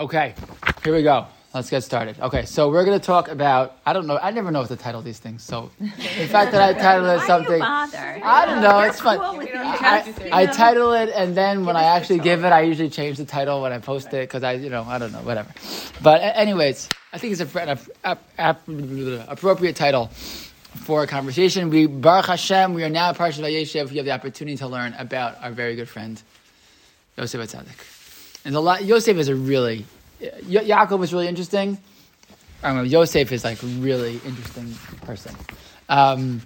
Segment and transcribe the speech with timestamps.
[0.00, 0.34] Okay,
[0.82, 1.26] here we go.
[1.52, 2.18] Let's get started.
[2.18, 3.76] Okay, so we're going to talk about.
[3.84, 4.18] I don't know.
[4.22, 5.42] I never know what to title these things.
[5.42, 7.60] So, the fact that I title it something.
[7.60, 8.78] I don't know.
[8.78, 9.18] It's fun.
[9.18, 12.62] cool with the I, I title it, and then when I actually give it, I
[12.62, 15.18] usually change the title when I post it because I, you know, I don't know,
[15.18, 15.50] whatever.
[16.02, 18.68] But anyways, I think it's a, an ap- ap-
[19.28, 21.68] appropriate title for a conversation.
[21.68, 23.90] We Baruch Hashem, we are now a part of Vayeshev.
[23.90, 26.22] We have the opportunity to learn about our very good friend
[27.18, 27.99] Yosef Atzadik.
[28.44, 29.86] And lot, Yosef is a really,
[30.20, 31.78] Ya- Yaakov was really interesting.
[32.62, 35.34] I know, Yosef is like really interesting person.
[35.88, 36.42] Um,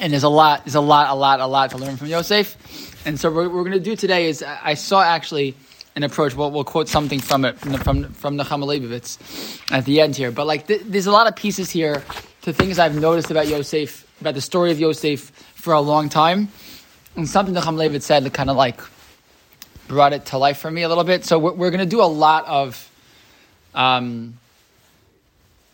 [0.00, 3.06] and there's a lot, there's a lot, a lot, a lot to learn from Yosef.
[3.06, 5.54] And so what we're going to do today is I saw actually
[5.96, 6.34] an approach.
[6.34, 10.30] We'll, we'll quote something from it from from, from Nechama Leibovitz at the end here.
[10.30, 12.02] But like th- there's a lot of pieces here
[12.42, 16.48] to things I've noticed about Yosef, about the story of Yosef for a long time,
[17.16, 18.80] and something Nechama Leibovitz said that kind of like
[19.88, 21.24] brought it to life for me a little bit.
[21.24, 22.90] So we're, we're going to do a lot of
[23.74, 24.38] um,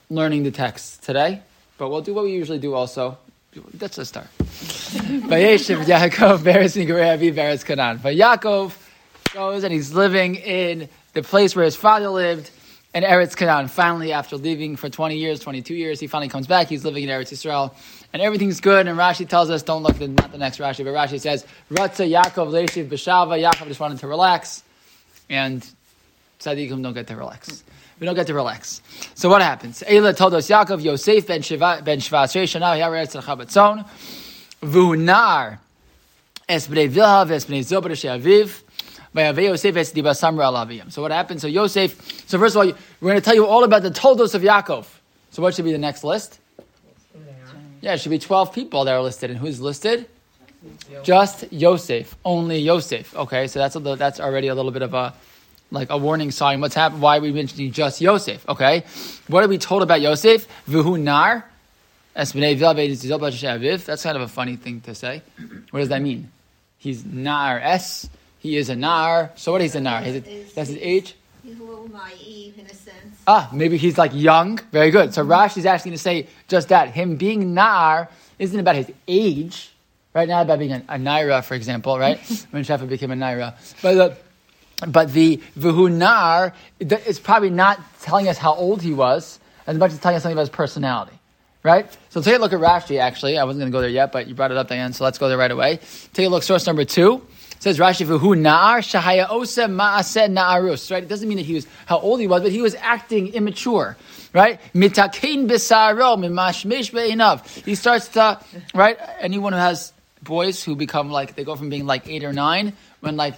[0.09, 1.43] learning the text today,
[1.77, 3.19] but we'll do what we usually do also.
[3.75, 4.27] That's a start.
[4.39, 8.01] Vayeshev Yaakov Beres Nigarei Beres Canaan.
[8.03, 8.77] But Yaakov
[9.33, 12.51] goes and he's living in the place where his father lived
[12.95, 13.69] in Eretz Canaan.
[13.69, 16.69] Finally, after leaving for 20 years, 22 years, he finally comes back.
[16.69, 17.75] He's living in Eretz Israel,
[18.13, 18.87] And everything's good.
[18.87, 22.09] And Rashi tells us, don't look, at not the next Rashi, but Rashi says, Ratza
[22.09, 23.43] Yaakov Leishiv B'Shalva.
[23.43, 24.63] Yaakov just wanted to relax.
[25.29, 25.67] And
[26.39, 27.65] tzaddikim don't get to relax.
[27.99, 28.81] We don't get to relax.
[29.15, 29.83] So what happens?
[29.87, 33.89] Eila told us Yaakov Yosef ben Shiva ben Shvas Shana Yaretz Chabatzon
[34.63, 35.59] Vunar
[36.49, 38.64] es bnei Vilha ves bnei Zobra Sheaviv
[39.17, 41.43] Es So what happens?
[41.43, 42.29] So Yosef.
[42.29, 44.87] So first of all, we're going to tell you all about the Toldos of Yaakov.
[45.31, 46.39] So what should be the next list?
[47.81, 50.09] Yeah, it should be twelve people that are listed, and who's listed?
[51.03, 53.15] Just Yosef, only Yosef.
[53.15, 55.13] Okay, so that's a that's already a little bit of a
[55.71, 56.61] like a warning sign.
[56.63, 57.03] What's happened?
[57.03, 58.49] Why are we mentioning just Yosef?
[58.49, 58.85] Okay,
[59.29, 60.49] what are we told about Yosef?
[60.67, 61.45] Vuhu nar.
[62.17, 62.33] es.
[63.85, 65.23] That's kind of a funny thing to say.
[65.71, 66.31] What does that mean?
[66.79, 68.09] He's nar s.
[68.45, 69.33] He is a nar.
[69.37, 70.03] So what is a nar?
[70.03, 71.15] Is it, that's his age.
[71.43, 73.17] He's a little naive in a sense.
[73.27, 74.61] Ah, maybe he's like young.
[74.71, 75.15] Very good.
[75.15, 76.91] So Rashi's asking to say just that.
[76.91, 79.73] Him being Nar isn't about his age,
[80.13, 80.29] right?
[80.29, 82.19] Not about being a, a Naira, for example, right?
[82.51, 83.55] when Shefa became a Naira.
[83.81, 89.41] But the, but the Vuhu Nar is probably not telling us how old he was
[89.67, 91.19] as much as telling us something about his personality.
[91.63, 91.91] Right?
[92.11, 93.39] So take a look at Rashi, actually.
[93.39, 95.17] I wasn't going to go there yet, but you brought it up, Diane, so let's
[95.17, 95.81] go there right away.
[96.13, 97.23] Take a look, source number two.
[97.65, 100.91] Says Rashi Vuhu Na'ar Shahaya Ose Ma'aseh Na'arus.
[100.91, 101.03] Right?
[101.03, 103.97] It doesn't mean that he was how old he was, but he was acting immature.
[104.35, 104.61] Right?
[104.75, 107.65] Mitakein Bisaro Mimashmish Be'inav.
[107.65, 108.39] He starts to
[108.75, 108.99] right?
[109.19, 112.75] Anyone who has boys who become like they go from being like eight or nine
[113.01, 113.37] when like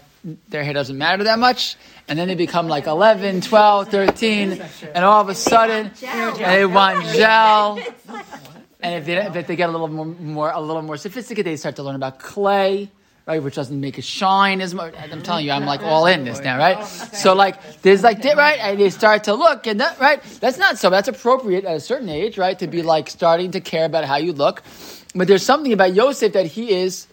[0.48, 1.76] their hair doesn't matter that much,
[2.08, 4.60] and then they become like 11, 12, 13,
[4.92, 5.92] and all of a sudden,
[6.36, 7.78] they want gel.
[8.80, 11.56] And if they, if they get a little more, more, a little more sophisticated, they
[11.56, 12.90] start to learn about clay,
[13.26, 14.94] right, which doesn't make it shine as much.
[14.96, 16.84] I'm telling you, I'm like all in this now, right?
[16.84, 20.78] So like, there's like, right, and they start to look, and that, right, that's not
[20.78, 20.90] so.
[20.90, 24.16] That's appropriate at a certain age, right, to be like starting to care about how
[24.16, 24.62] you look.
[25.14, 27.08] But there's something about Yosef that he is,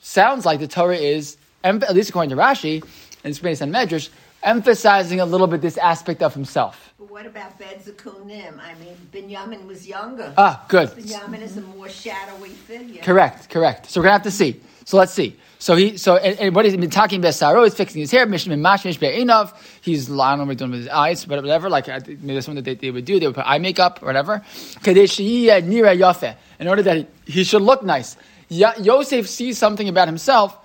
[0.00, 4.08] sounds like the Torah is, at least according to Rashi, and it's based on Medrash,
[4.42, 6.92] emphasizing a little bit this aspect of himself.
[6.98, 8.58] But what about Ben Zakunim?
[8.58, 10.32] I mean, Binyamin was younger.
[10.36, 10.88] Ah, good.
[10.88, 13.02] Binyamin is a more shadowy figure.
[13.02, 13.90] Correct, correct.
[13.90, 14.60] So we're gonna have to see.
[14.86, 15.36] So let's see.
[15.58, 18.24] So he, so and, and what he's been talking about, Saro is fixing his hair.
[18.24, 19.52] Mishmin Mashmish Be'inav.
[19.80, 21.68] He's I don't know what he's doing with his eyes, but whatever.
[21.68, 23.18] Like maybe that's something that they, they would do.
[23.18, 24.42] They would put eye makeup or whatever.
[24.84, 26.36] Kadesh Nira Yafe.
[26.60, 28.16] In order that he, he should look nice.
[28.48, 30.56] Yosef sees something about himself,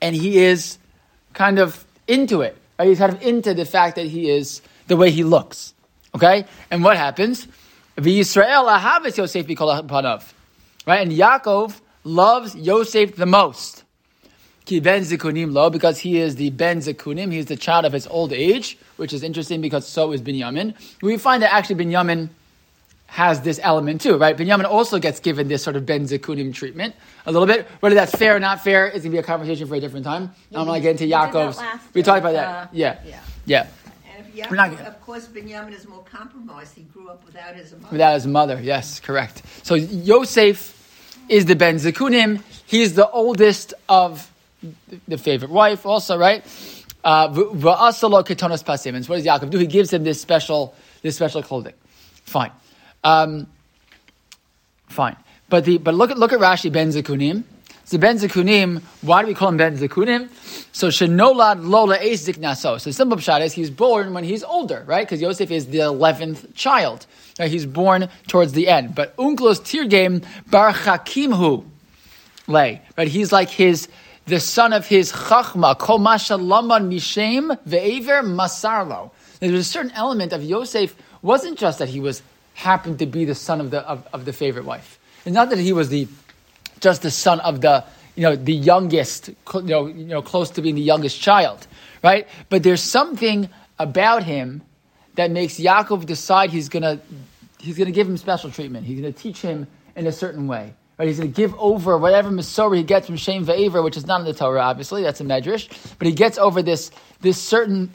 [0.00, 0.78] and he is
[1.34, 2.56] kind of into it.
[2.78, 2.88] Right?
[2.88, 5.74] He's kind of into the fact that he is the way he looks.
[6.14, 7.46] Okay, and what happens?
[7.98, 10.32] V'Yisrael ahavis Yosef b'kol panav.
[10.86, 13.82] Right, and Yaakov loves Yosef the most.
[14.64, 17.92] Ki ben zikunim lo, because he is the ben zikunim, he is the child of
[17.92, 20.74] his old age, which is interesting because so is Binyamin.
[21.02, 22.30] We find that actually Binyamin
[23.06, 24.36] has this element too, right?
[24.36, 27.66] Binyamin also gets given this sort of ben zikunim treatment a little bit.
[27.80, 30.04] Whether that's fair or not fair is going to be a conversation for a different
[30.04, 30.32] time.
[30.54, 31.60] I'm going to get into did Yaakov's.
[31.94, 32.48] We talked about that.
[32.48, 33.20] uh, Yeah, Yeah.
[33.46, 33.66] yeah.
[34.48, 36.74] And not of course, Binyamin is more compromised.
[36.74, 37.86] He grew up without his mother.
[37.92, 39.42] Without his mother, yes, correct.
[39.62, 40.75] So Yosef
[41.28, 42.42] is the Ben Zekunim.
[42.66, 44.30] He's the oldest of
[45.06, 46.44] the favorite wife, also, right?
[47.04, 49.58] Uh, what does Yaakov do?
[49.58, 51.74] He gives him this special, this special clothing.
[52.24, 52.50] Fine,
[53.04, 53.46] um,
[54.88, 55.16] fine.
[55.48, 57.44] But the but look at look at Rashi Ben Zekunim.
[57.88, 58.82] The Ben Zekunim.
[59.02, 60.28] Why do we call him Ben Zekunim?
[60.72, 62.78] So Shenolad Lola Eis Naso.
[62.78, 65.06] So the simple pshat is he's born when he's older, right?
[65.06, 67.06] Because Yosef is the eleventh child.
[67.38, 67.48] Right?
[67.48, 68.96] He's born towards the end.
[68.96, 71.64] But Onkelos Tirgame Bar Chakimhu
[72.48, 72.82] lay.
[72.98, 73.06] Right?
[73.06, 73.88] He's like his
[74.26, 79.12] the son of his Chachma, Kol Mashalama Mishem Ve'ever Masarlo.
[79.38, 82.22] There's a certain element of Yosef wasn't just that he was
[82.54, 84.98] happened to be the son of the of, of the favorite wife.
[85.24, 86.08] It's not that he was the
[86.80, 87.84] just the son of the
[88.14, 91.66] you know the youngest, you know, you know close to being the youngest child,
[92.02, 92.26] right?
[92.48, 94.62] But there's something about him
[95.14, 97.00] that makes Yaakov decide he's gonna
[97.58, 98.86] he's gonna give him special treatment.
[98.86, 100.74] He's gonna teach him in a certain way.
[100.98, 104.06] Right, he's going to give over whatever Masorah he gets from Shem Ve'aver, which is
[104.06, 105.68] not in the Torah, obviously, that's a Medrash,
[105.98, 106.90] but he gets over this,
[107.20, 107.92] this certain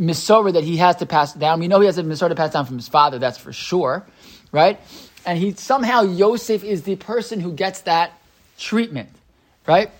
[0.00, 1.60] Masorah that he has to pass down.
[1.60, 4.04] We know he has a Masorah to pass down from his father, that's for sure,
[4.50, 4.80] right?
[5.24, 8.19] And he somehow, Yosef is the person who gets that
[8.60, 9.08] treatment,
[9.66, 9.90] right?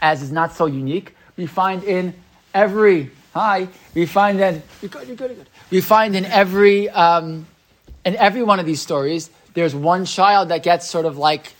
[0.00, 1.14] As is not so unique.
[1.36, 2.14] We find in
[2.54, 5.48] every, hi, we find that, you're good, you're good, you're good.
[5.70, 7.46] We find in every, um,
[8.04, 11.52] in every one of these stories, there's one child that gets sort of like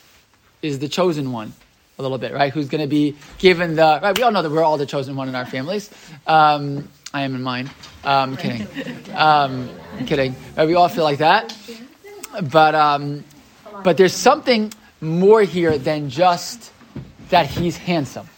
[0.63, 1.53] is the chosen one
[1.99, 2.53] a little bit, right?
[2.53, 4.17] Who's going to be given the right?
[4.17, 5.91] We all know that we're all the chosen one in our families.
[6.27, 7.71] Um, I am in mine.
[8.03, 8.67] Um, kidding.
[9.15, 10.35] Um, I'm kidding.
[10.57, 10.67] Right?
[10.67, 11.57] We all feel like that,
[12.51, 13.25] but um,
[13.85, 14.73] but there's something
[15.05, 16.73] more here than just
[17.31, 18.29] that he's handsome,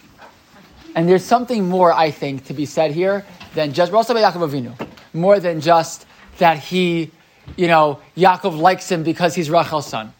[0.95, 3.25] and there's something more I think to be said here
[3.55, 6.05] than just also by Yaakov Avinu, more than just
[6.37, 7.11] that he
[7.55, 10.13] you know, Yaakov likes him because he's Rachel's son.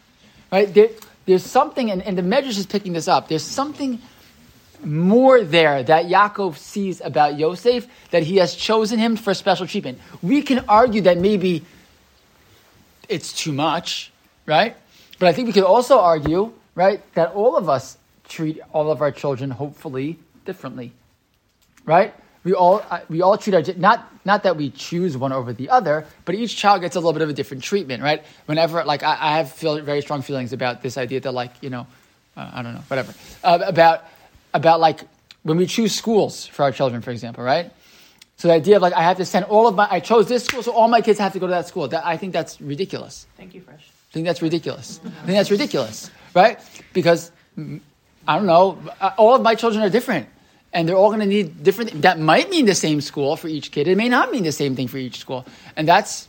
[0.51, 0.73] Right?
[0.73, 0.89] There,
[1.25, 3.99] there's something, and, and the Medrash is picking this up, there's something
[4.83, 9.99] more there that Yaakov sees about Yosef that he has chosen him for special treatment.
[10.21, 11.65] We can argue that maybe
[13.09, 14.11] it's too much,
[14.45, 14.75] right?
[15.19, 17.98] But I think we could also argue, right, that all of us
[18.28, 20.94] treat all of our children hopefully differently,
[21.86, 22.14] right?
[22.48, 25.69] we all uh, we all treat our not not that we choose one over the
[25.69, 28.24] other, but each child gets a little bit of a different treatment, right?
[28.46, 31.69] Whenever like I, I have feel very strong feelings about this idea that like you
[31.69, 31.88] know,
[32.38, 34.06] uh, I don't know, whatever uh, about
[34.54, 35.02] about like
[35.44, 37.69] when we choose schools for our children, for example, right?
[38.38, 40.46] So the idea of like I have to send all of my I chose this
[40.46, 41.90] school, so all my kids have to go to that school.
[41.90, 43.28] That I think that's ridiculous.
[43.36, 43.96] Thank you, Fresh.
[44.09, 45.00] I think that's ridiculous.
[45.04, 46.59] I think that's ridiculous, right?
[46.94, 50.27] Because I don't know, uh, all of my children are different
[50.74, 52.01] and they're all going to need different.
[52.01, 53.88] That might mean the same school for each kid.
[53.88, 55.45] It may not mean the same thing for each school,
[55.75, 56.27] and that's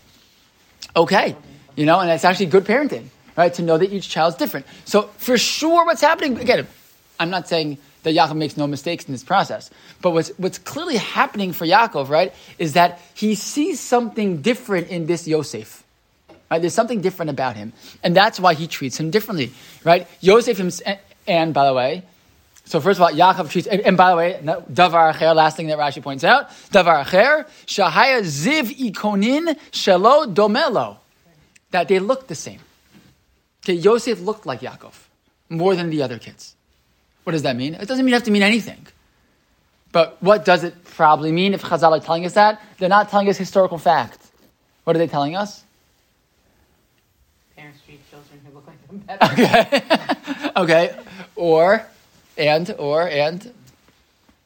[0.97, 1.37] okay,
[1.77, 2.01] you know.
[2.01, 3.53] And that's actually good parenting, right?
[3.55, 4.67] To know that each child's different.
[4.85, 6.67] So for sure, what's happening again?
[7.21, 9.71] I'm not saying that Yaakov makes no mistakes in this process,
[10.01, 15.07] but what's what's clearly happening for Yaakov, right, is that he sees something different in
[15.07, 15.78] this Yosef.
[16.51, 16.61] Right?
[16.61, 17.73] There's something different about him,
[18.03, 19.53] and that's why he treats him differently,
[19.85, 20.07] right?
[20.21, 22.05] Yosef himself, and by the way,
[22.65, 25.69] so first of all, Yaakov treats, and, and by the way, davar acher, last thing
[25.69, 30.99] that Rashi points out, davar acher, shahaya ziv ikonin shelo domelo,
[31.71, 32.61] that they look the same.
[33.65, 34.95] Okay, Yosef looked like Yaakov
[35.49, 36.55] more than the other kids.
[37.25, 37.75] What does that mean?
[37.75, 38.87] It doesn't mean have to mean anything.
[39.93, 42.61] But what does it probably mean if Chazal are telling us that?
[42.79, 44.21] They're not telling us historical fact.
[44.85, 45.65] What are they telling us?
[47.57, 48.98] Parents treat children who look like them better.
[49.09, 49.83] Okay.
[50.57, 50.97] okay.
[51.37, 51.85] Or
[52.37, 53.53] and, or, and.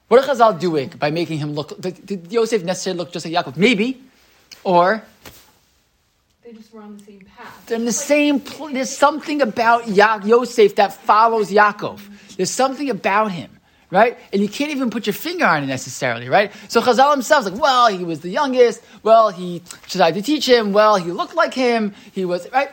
[0.09, 3.35] What are Chazal doing by making him look, did, did Yosef necessarily look just like
[3.35, 3.57] Yaakov?
[3.57, 4.03] Maybe.
[4.65, 5.03] Or.
[6.45, 7.67] They just were on the same path.
[7.67, 12.01] They're in the same, pl- there's something about ya- Yosef that follows Yaakov.
[12.37, 13.51] There's something about him
[13.93, 14.19] right?
[14.33, 16.51] And you can't even put your finger on it necessarily, right?
[16.69, 18.83] So Chazal himself is like, well, he was the youngest.
[19.03, 20.73] Well, he tried to teach him.
[20.73, 21.95] Well, he looked like him.
[22.13, 22.71] He was right.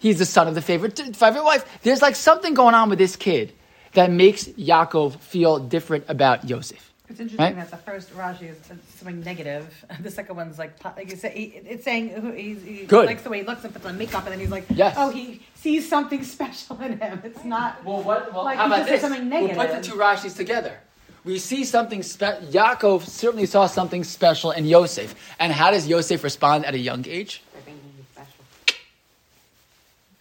[0.00, 1.64] He's the son of the favorite favorite wife.
[1.82, 3.52] There's like something going on with this kid
[3.92, 6.86] that makes Yaakov feel different about Yosef.
[7.08, 7.56] It's interesting Right?
[7.56, 8.56] that the first Rashi is
[8.98, 9.84] something negative.
[10.00, 13.06] The second one's like, like you say, he- it's saying who- he's, he Good.
[13.06, 14.94] likes the way he looks and puts on makeup, and then he's like, Yes.
[14.96, 17.20] oh, he sees something special in him.
[17.24, 17.84] It's not.
[17.84, 18.32] Well, what?
[18.32, 19.00] Well, Like, how you about this?
[19.00, 20.78] something We'll put the two Rashis together.
[21.24, 22.46] We see something special.
[22.46, 25.14] Yaakov certainly saw something special in Yosef.
[25.40, 27.42] And how does Yosef respond at a young age?
[27.56, 28.44] I think he's special.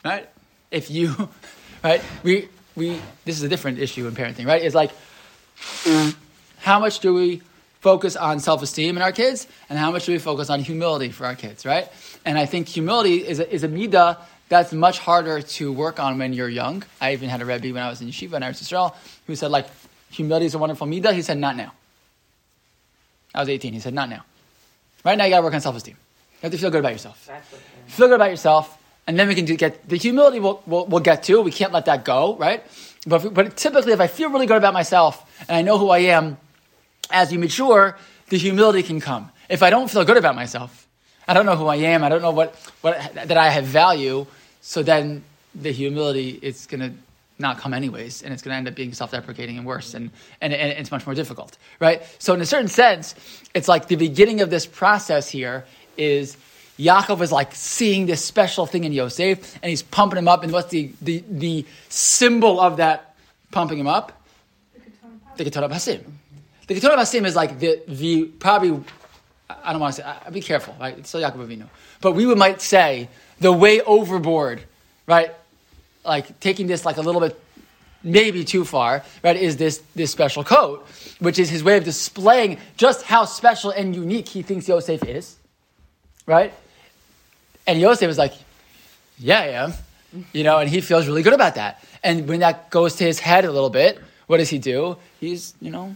[0.03, 0.29] Right?
[0.72, 1.29] If you,
[1.84, 2.01] right?
[2.24, 3.00] We we.
[3.25, 4.62] This is a different issue in parenting, right?
[4.62, 4.91] It's like,
[6.60, 7.41] how much do we
[7.79, 11.25] focus on self-esteem in our kids, and how much do we focus on humility for
[11.25, 11.88] our kids, right?
[12.25, 14.18] And I think humility is a, is a midah
[14.50, 16.84] that's much harder to work on when you're young.
[17.00, 18.96] I even had a rebbe when I was in yeshiva in Eretz Yisrael
[19.27, 19.68] who said like,
[20.12, 21.13] humility is a wonderful midah.
[21.13, 21.72] He said, not now.
[23.34, 23.74] I was 18.
[23.74, 24.25] He said, not now.
[25.06, 25.96] Right now, you got to work on self-esteem.
[25.96, 27.29] You have to feel good about yourself.
[27.88, 28.77] Feel good about yourself,
[29.10, 30.39] and then we can get the humility.
[30.39, 31.42] We'll, we'll, we'll get to.
[31.42, 32.63] We can't let that go, right?
[33.08, 36.13] But but typically, if I feel really good about myself and I know who I
[36.13, 36.38] am,
[37.10, 37.98] as you mature,
[38.28, 39.32] the humility can come.
[39.50, 40.88] If I don't feel good about myself,
[41.28, 42.04] I don't know who I am.
[42.04, 44.28] I don't know what, what that I have value.
[44.62, 45.24] So then
[45.56, 46.92] the humility it's going to
[47.39, 50.54] not come anyways, and it's going to end up being self-deprecating and worse, and, and
[50.54, 52.04] and it's much more difficult, right?
[52.20, 53.16] So in a certain sense,
[53.56, 55.66] it's like the beginning of this process here
[55.98, 56.38] is.
[56.79, 60.43] Yaakov is like seeing this special thing in Yosef, and he's pumping him up.
[60.43, 63.15] And what's the, the, the symbol of that
[63.51, 64.13] pumping him up?
[65.36, 66.03] The Ketonas Pasim.
[66.67, 68.81] The Ketonas Pasim is like the, the probably,
[69.50, 70.98] I don't want to say, I, be careful, right?
[70.98, 71.67] It's still Yaakov Avinu.
[72.00, 73.09] But we would might say
[73.39, 74.62] the way overboard,
[75.05, 75.33] right?
[76.05, 77.38] Like taking this like a little bit,
[78.03, 79.36] maybe too far, right?
[79.36, 80.88] Is this, this special coat,
[81.19, 85.36] which is his way of displaying just how special and unique he thinks Yosef is,
[86.25, 86.53] right?
[87.69, 88.33] And Yosef is like,
[89.19, 89.73] yeah, I am.
[90.33, 91.83] You know, and he feels really good about that.
[92.03, 94.97] And when that goes to his head a little bit, what does he do?
[95.19, 95.95] He's, you know,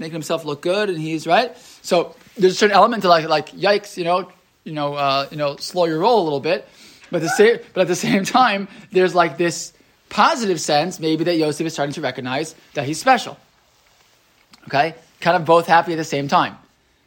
[0.00, 1.56] making himself look good, and he's right.
[1.82, 4.32] So there's a certain element to like, like yikes, you know,
[4.64, 6.68] you know, uh, you know, slow your roll a little bit.
[7.12, 9.72] But the same, but at the same time, there's like this
[10.08, 13.38] positive sense, maybe that Yosef is starting to recognize that he's special.
[14.66, 16.56] Okay, kind of both happy at the same time.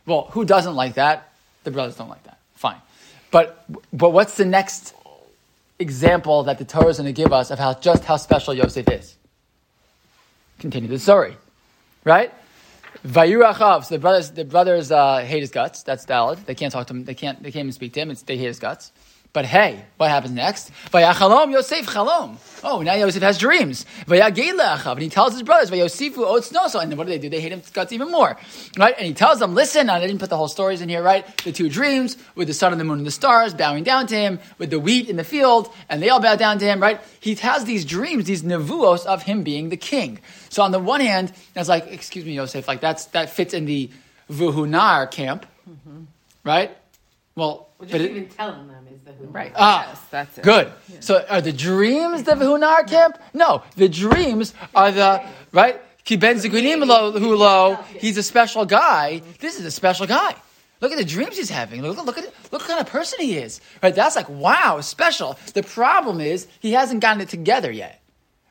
[0.05, 1.29] Well, who doesn't like that?
[1.65, 2.35] The brothers don't like that.
[3.36, 4.96] But but what's the next
[5.77, 8.88] example that the Torah is going to give us of how just how special Yosef
[8.89, 9.18] is?
[10.58, 11.36] Continue the story,
[12.06, 12.34] right?
[13.06, 13.84] Vayurachav.
[13.84, 15.84] So the brothers, the brothers uh, hate his guts.
[15.84, 16.46] That's valid.
[16.46, 17.04] They can't talk to him.
[17.04, 17.44] They can't.
[17.44, 18.10] They can't even speak to him.
[18.10, 18.94] It's, they hate his guts.
[19.36, 20.72] But hey, what happens next?
[20.92, 22.38] Vayachalom Yosef chalom.
[22.63, 23.86] Oh, now Yosef has dreams.
[24.08, 26.82] And he tells his brothers Vayosifu otznoso.
[26.82, 27.27] And what do they do?
[27.27, 28.38] They hate him guts even more,
[28.77, 28.96] right?
[28.98, 29.89] And he tells them, listen.
[29.89, 31.25] I didn't put the whole stories in here, right?
[31.44, 34.15] The two dreams with the sun and the moon and the stars bowing down to
[34.15, 37.01] him, with the wheat in the field, and they all bow down to him, right?
[37.20, 40.20] He has these dreams, these nevuos of him being the king.
[40.48, 43.65] So on the one hand, it's like, excuse me, Yosef, like that's that fits in
[43.65, 43.89] the
[44.32, 46.04] vuhunar camp, mm-hmm.
[46.46, 46.72] right?
[47.36, 49.28] Well, Well, but just it- even telling them the.
[49.28, 49.52] Right.
[49.56, 50.44] Ah, yes, that's it.
[50.44, 50.72] Good.
[51.00, 53.18] So are the dreams the Hunar camp?
[53.34, 55.82] No, the dreams are the right.
[56.06, 57.84] Kiben Zigunim hulo.
[57.86, 59.22] He's a special guy.
[59.40, 60.36] This is a special guy.
[60.82, 61.82] Look at the dreams he's having.
[61.82, 63.62] Look, look at look what kind of person he is.
[63.82, 63.96] Right?
[63.96, 65.38] That's like wow, special.
[65.54, 68.02] The problem is he hasn't gotten it together yet.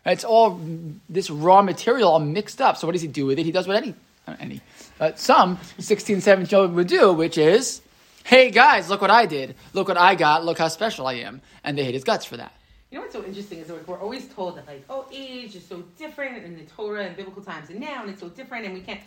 [0.07, 0.61] It's all
[1.09, 2.77] this raw material all mixed up.
[2.77, 3.45] So what does he do with it?
[3.45, 3.95] He does what any
[4.41, 4.61] any
[5.01, 7.81] uh, some 16, 17 year old would do, which is,
[8.25, 9.55] hey guys, look what I did.
[9.73, 10.45] Look what I got.
[10.45, 11.41] Look how special I am.
[11.63, 12.53] And they hate his guts for that.
[12.91, 15.65] You know what's so interesting is like we're always told that like oh age is
[15.67, 18.75] so different in the Torah and biblical times and now and it's so different and
[18.75, 19.01] we can't.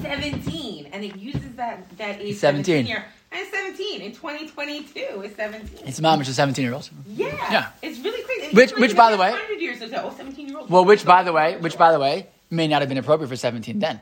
[0.00, 2.86] Seventeen, and it uses that that age 17.
[2.86, 3.04] year.
[3.32, 5.20] And seventeen in twenty twenty two.
[5.22, 5.86] is seventeen.
[5.86, 6.90] It's mom, which is 17 year olds.
[7.08, 7.68] yeah, Yeah.
[7.82, 8.46] It's really crazy.
[8.46, 10.70] And Which- which, by the way- 100 years ago, oh, 17 year olds.
[10.70, 13.36] Well, which by the way, which by the way, may not have been appropriate for
[13.36, 14.00] 17 then.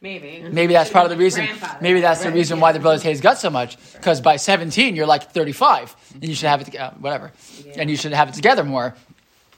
[0.00, 1.48] Maybe Maybe that's part of the reason.
[1.80, 2.62] Maybe that's the reason yeah.
[2.62, 3.76] why the brothers hate his guts so much.
[3.94, 7.32] Because by 17, you're like 35, and you should have it, uh, whatever,
[7.76, 8.94] and you should have it together more.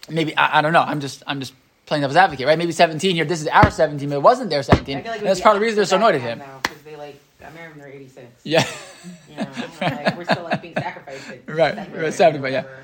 [0.08, 0.82] Maybe I, I don't know.
[0.82, 1.52] I'm just I'm just
[1.90, 2.56] playing devil's advocate, right?
[2.56, 3.24] Maybe 17 here.
[3.24, 5.04] This is our 17, but it wasn't their 17.
[5.04, 6.38] Like it that's of the reason they're so annoyed at him.
[6.38, 8.26] now, Because they like got married when they're 86.
[8.44, 8.64] Yeah.
[9.28, 9.46] You know,
[9.80, 11.26] like we're still like being sacrificed.
[11.48, 12.62] Right, December right, 70, but yeah.
[12.62, 12.82] whatever.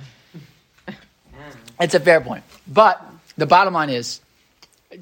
[0.88, 1.60] I don't know.
[1.80, 2.42] It's a fair point.
[2.66, 3.04] But
[3.36, 4.20] the bottom line is,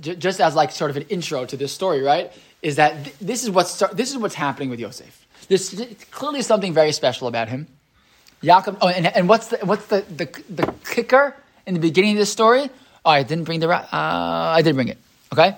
[0.00, 2.32] j- just as like sort of an intro to this story, right?
[2.62, 5.26] Is that th- this is what's start- this is what's happening with Yosef.
[5.48, 7.66] There's th- clearly something very special about him.
[8.42, 8.78] Yaakov.
[8.80, 11.34] Oh, and, and what's the what's the, the the kicker
[11.66, 12.70] in the beginning of this story?
[13.04, 13.68] Oh, I didn't bring the.
[13.68, 14.98] ra- Uh, I did bring it.
[15.32, 15.56] Okay.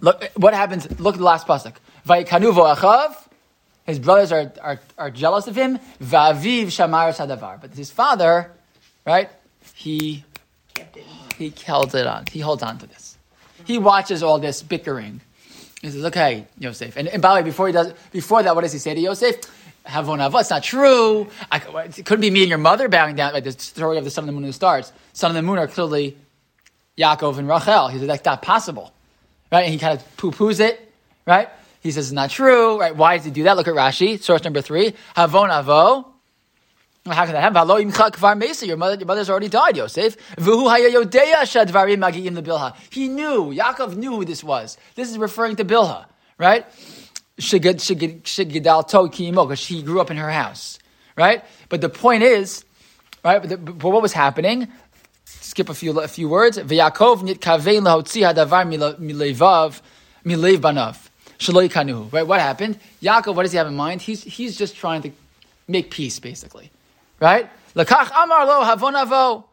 [0.00, 0.88] Look what happens.
[1.00, 1.74] Look at the last pasuk.
[2.06, 3.16] V'achav.
[3.86, 5.78] His brothers are, are, are jealous of him.
[6.02, 7.60] Va'aviv shamar sadavar.
[7.60, 8.50] But his father,
[9.06, 9.30] right?
[9.74, 10.24] He
[11.36, 12.24] he held it on.
[12.30, 13.17] He holds on to this.
[13.68, 15.20] He watches all this bickering.
[15.82, 18.62] He says, "Okay, Yosef." And, and by the way, before he does, before that, what
[18.62, 19.36] does he say to Yosef?
[19.84, 20.40] Havon.
[20.40, 21.28] It's not true.
[21.52, 23.34] I, it couldn't be me and your mother bowing down.
[23.34, 24.90] Like the story of the sun and the moon the stars.
[25.12, 26.16] Sun and the moon are clearly
[26.96, 27.88] Yaakov and Rachel.
[27.88, 28.90] He says that's not possible,
[29.52, 29.64] right?
[29.64, 30.90] And he kind of poo poos it,
[31.26, 31.50] right?
[31.82, 32.96] He says it's not true, right?
[32.96, 33.58] Why does he do that?
[33.58, 34.94] Look at Rashi, source number three.
[35.14, 36.06] Havon avo.
[37.10, 37.68] How can that happen?
[38.68, 40.16] Your mother, your mother's already died, Yosef.
[40.36, 40.44] He
[43.08, 43.52] knew.
[43.54, 44.76] Yaakov knew who this was.
[44.94, 46.06] This is referring to Bilha,
[46.38, 46.66] right?
[47.36, 47.82] Because
[49.58, 50.78] she grew up in her house,
[51.16, 51.44] right?
[51.68, 52.64] But the point is,
[53.24, 53.40] right?
[53.40, 54.68] But, the, but what was happening?
[55.24, 56.58] Skip a few a few words.
[56.58, 59.80] V'Yaakov nitkavein lahotzi hadavar mile- milevav
[60.24, 62.12] milev banav shaloi kanuhu.
[62.12, 62.26] Right?
[62.26, 62.78] What happened?
[63.02, 64.02] Yaakov, what does he have in mind?
[64.02, 65.10] He's he's just trying to
[65.68, 66.70] make peace, basically
[67.20, 67.48] right?
[67.74, 69.44] Amar lo havon avo,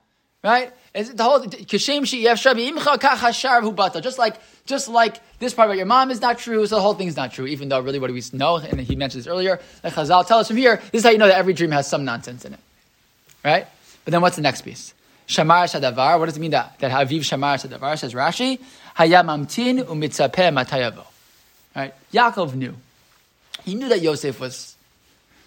[0.43, 0.71] right?
[0.93, 4.01] It's the whole she'yefshar imcha kach hashar hubata.
[4.01, 6.93] Just like just like this part about your mom is not true, so the whole
[6.93, 7.45] thing is not true.
[7.45, 10.47] Even though really what we know, and he mentioned this earlier, like Chazal tell us
[10.47, 12.59] from here, this is how you know that every dream has some nonsense in it,
[13.43, 13.67] right?
[14.05, 14.93] But then what's the next piece?
[15.27, 16.19] Shamar shadavar.
[16.19, 18.59] What does it mean that that Haviv shamar shadavar says Rashi?
[18.97, 21.05] Hayamamtin umitzapeh matayavo.
[21.75, 21.93] Right?
[22.13, 22.75] Yaakov knew.
[23.63, 24.74] He knew that Yosef was,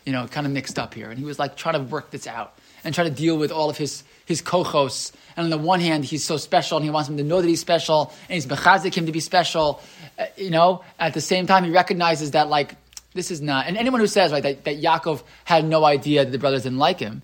[0.08, 2.26] you know, kind of mixed up here, and he was like trying to work this
[2.26, 5.12] out and try to deal with all of his his kochos.
[5.36, 7.46] And on the one hand, he's so special, and he wants him to know that
[7.46, 9.82] he's special, and he's bechazik him to be special.
[10.18, 12.74] Uh, you know, at the same time, he recognizes that like
[13.12, 13.66] this is not.
[13.66, 16.78] And anyone who says right that, that Yaakov had no idea that the brothers didn't
[16.78, 17.20] like him,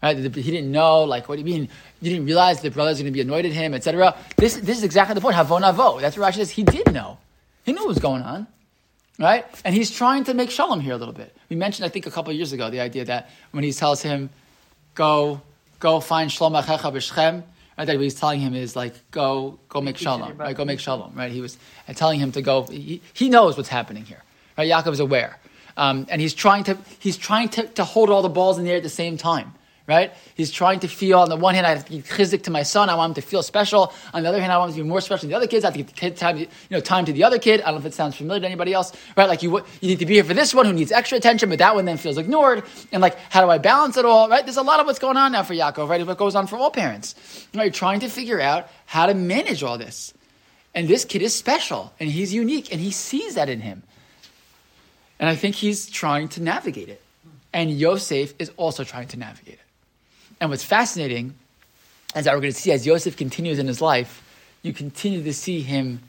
[0.00, 0.16] right?
[0.16, 1.02] He didn't know.
[1.02, 1.68] Like, what do you mean?
[2.00, 4.16] You didn't realize the brothers are going to be annoyed at him, etc.
[4.36, 5.34] This this is exactly the point.
[5.34, 6.00] Havon avo.
[6.00, 6.50] That's what Rashi says.
[6.50, 7.18] He did know.
[7.64, 8.46] He knew what was going on
[9.20, 9.44] right?
[9.64, 11.36] And he's trying to make shalom here a little bit.
[11.50, 14.00] We mentioned, I think, a couple of years ago, the idea that when he tells
[14.00, 14.30] him,
[14.94, 15.42] "Go,
[15.80, 17.42] go find shalom achecha b'shchem,"
[17.76, 17.84] right?
[17.84, 20.56] That what he's telling him is like, "Go, go make shalom, right?
[20.56, 21.30] Go make shalom," right?
[21.30, 21.58] He was
[21.96, 22.62] telling him to go.
[22.62, 24.22] He, he knows what's happening here,
[24.56, 24.70] right?
[24.70, 25.38] Yaakov is aware,
[25.76, 28.70] um, and he's trying to he's trying to, to hold all the balls in the
[28.70, 29.52] air at the same time
[29.90, 30.12] right?
[30.36, 32.62] He's trying to feel, on the one hand, I have to give chizik to my
[32.62, 33.92] son, I want him to feel special.
[34.14, 35.64] On the other hand, I want him to be more special than the other kids.
[35.64, 37.60] I have to give time, you know, time to the other kid.
[37.60, 39.28] I don't know if it sounds familiar to anybody else, right?
[39.28, 41.58] Like you, you need to be here for this one who needs extra attention, but
[41.58, 42.62] that one then feels ignored.
[42.92, 44.46] And like, how do I balance it all, right?
[44.46, 46.00] There's a lot of what's going on now for Yaakov, right?
[46.00, 47.74] It's what goes on for all parents, right?
[47.74, 50.14] Trying to figure out how to manage all this.
[50.72, 53.82] And this kid is special, and he's unique, and he sees that in him.
[55.18, 57.02] And I think he's trying to navigate it.
[57.52, 59.69] And Yosef is also trying to navigate it.
[60.40, 61.34] And what's fascinating
[62.16, 64.22] is that we're going to see as Yosef continues in his life,
[64.62, 66.00] you continue to see him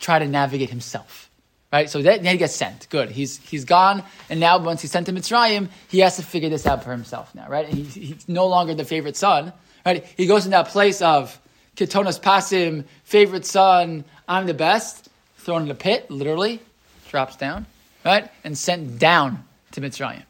[0.00, 1.28] try to navigate himself.
[1.72, 1.88] Right?
[1.88, 2.88] So then he gets sent.
[2.90, 3.10] Good.
[3.10, 4.02] He's, he's gone.
[4.28, 7.32] And now once he's sent to Mitzrayim, he has to figure this out for himself
[7.34, 7.48] now.
[7.48, 7.66] Right?
[7.66, 9.52] And he's, he's no longer the favorite son.
[9.86, 10.04] Right?
[10.16, 11.40] He goes in that place of
[11.76, 15.08] Ketonas Pasim, favorite son, I'm the best,
[15.38, 16.60] thrown in a pit, literally,
[17.08, 17.66] drops down,
[18.04, 18.30] right?
[18.44, 20.22] And sent down to Mitzrayim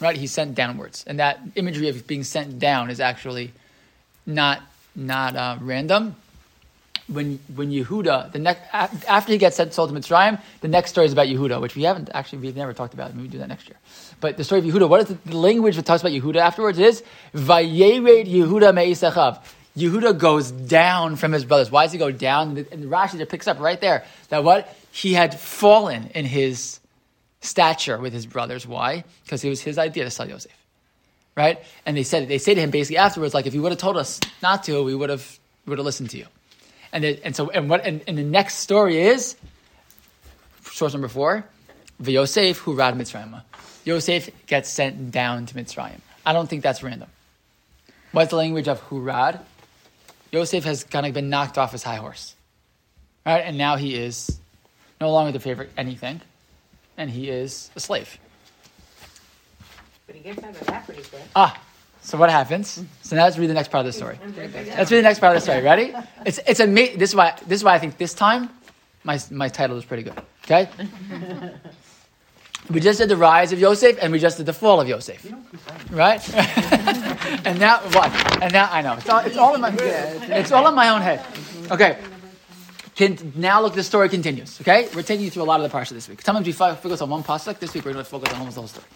[0.00, 0.16] right?
[0.16, 3.52] He's sent downwards, and that imagery of being sent down is actually
[4.26, 4.62] not
[4.94, 6.16] not uh, random.
[7.08, 11.06] When when Yehuda the next after he gets sent sold to Mitzrayim, the next story
[11.06, 13.14] is about Yehuda, which we haven't actually we've never talked about.
[13.14, 13.76] Maybe we do that next year.
[14.20, 16.78] But the story of Yehuda, what is the, the language that talks about Yehuda afterwards?
[16.78, 17.02] Is
[17.34, 19.40] Vayered Yehuda Me'isachav.
[19.76, 21.70] Yehuda goes down from his brothers.
[21.70, 22.58] Why does he go down?
[22.70, 26.80] And Rashi just picks up right there that what he had fallen in his
[27.40, 28.66] stature with his brothers.
[28.66, 29.04] Why?
[29.24, 30.52] Because it was his idea to sell Yosef.
[31.36, 31.62] Right?
[31.86, 33.96] And they said they say to him basically afterwards, like, if you would have told
[33.96, 36.26] us not to, we would have would have listened to you.
[36.92, 39.36] And they, and so and what and, and, the next story is
[40.64, 41.44] source number four,
[42.00, 43.42] Yosef who rad Mitzrayim.
[43.84, 46.00] Yosef gets sent down to Mitzrayim.
[46.26, 47.08] I don't think that's random.
[48.12, 49.40] What's the language of Hurad?
[50.32, 52.34] Yosef has kind of been knocked off his high horse.
[53.24, 53.40] Right?
[53.40, 54.38] And now he is
[55.00, 56.20] no longer the favorite anything
[56.96, 58.18] and he is a slave.
[60.06, 61.22] But he gets out of that pretty quick.
[61.36, 61.60] Ah,
[62.02, 62.82] so what happens?
[63.02, 64.18] So now let's read the next part of the story.
[64.76, 65.62] Let's read the next part of the story.
[65.62, 65.94] Ready?
[66.26, 66.98] It's it's amazing.
[66.98, 68.50] This is why this is why I think this time
[69.04, 70.20] my my title is pretty good.
[70.44, 70.68] Okay.
[72.68, 75.26] We just did the rise of Yosef, and we just did the fall of Yosef,
[75.90, 76.22] right?
[77.46, 78.12] and now what?
[78.42, 81.00] And now I know it's all, it's all in my it's all in my own
[81.00, 81.24] head.
[81.70, 81.98] Okay,
[83.00, 84.60] can, now look, the story continues.
[84.60, 86.20] Okay, we're taking you through a lot of the parsha this week.
[86.20, 87.58] Sometimes we focus on one pasuk.
[87.58, 88.86] This week we're going to focus on almost the whole story.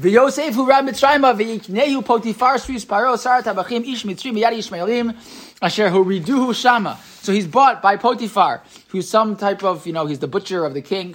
[0.00, 5.16] V'Yosef hu rab Mitzrayim v'yiknehu Potifar shvis paro sar tabachim ish Mitzri miyadi Ishmaelim
[5.62, 6.98] asher hu riduhu shama.
[7.20, 10.74] So he's bought by Potifar, who's some type of you know he's the butcher of
[10.74, 11.14] the king.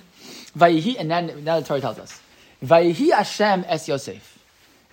[0.58, 2.22] Vayihi, and then now the Torah tells us
[2.64, 4.40] Vayihi Hashem es Yosef.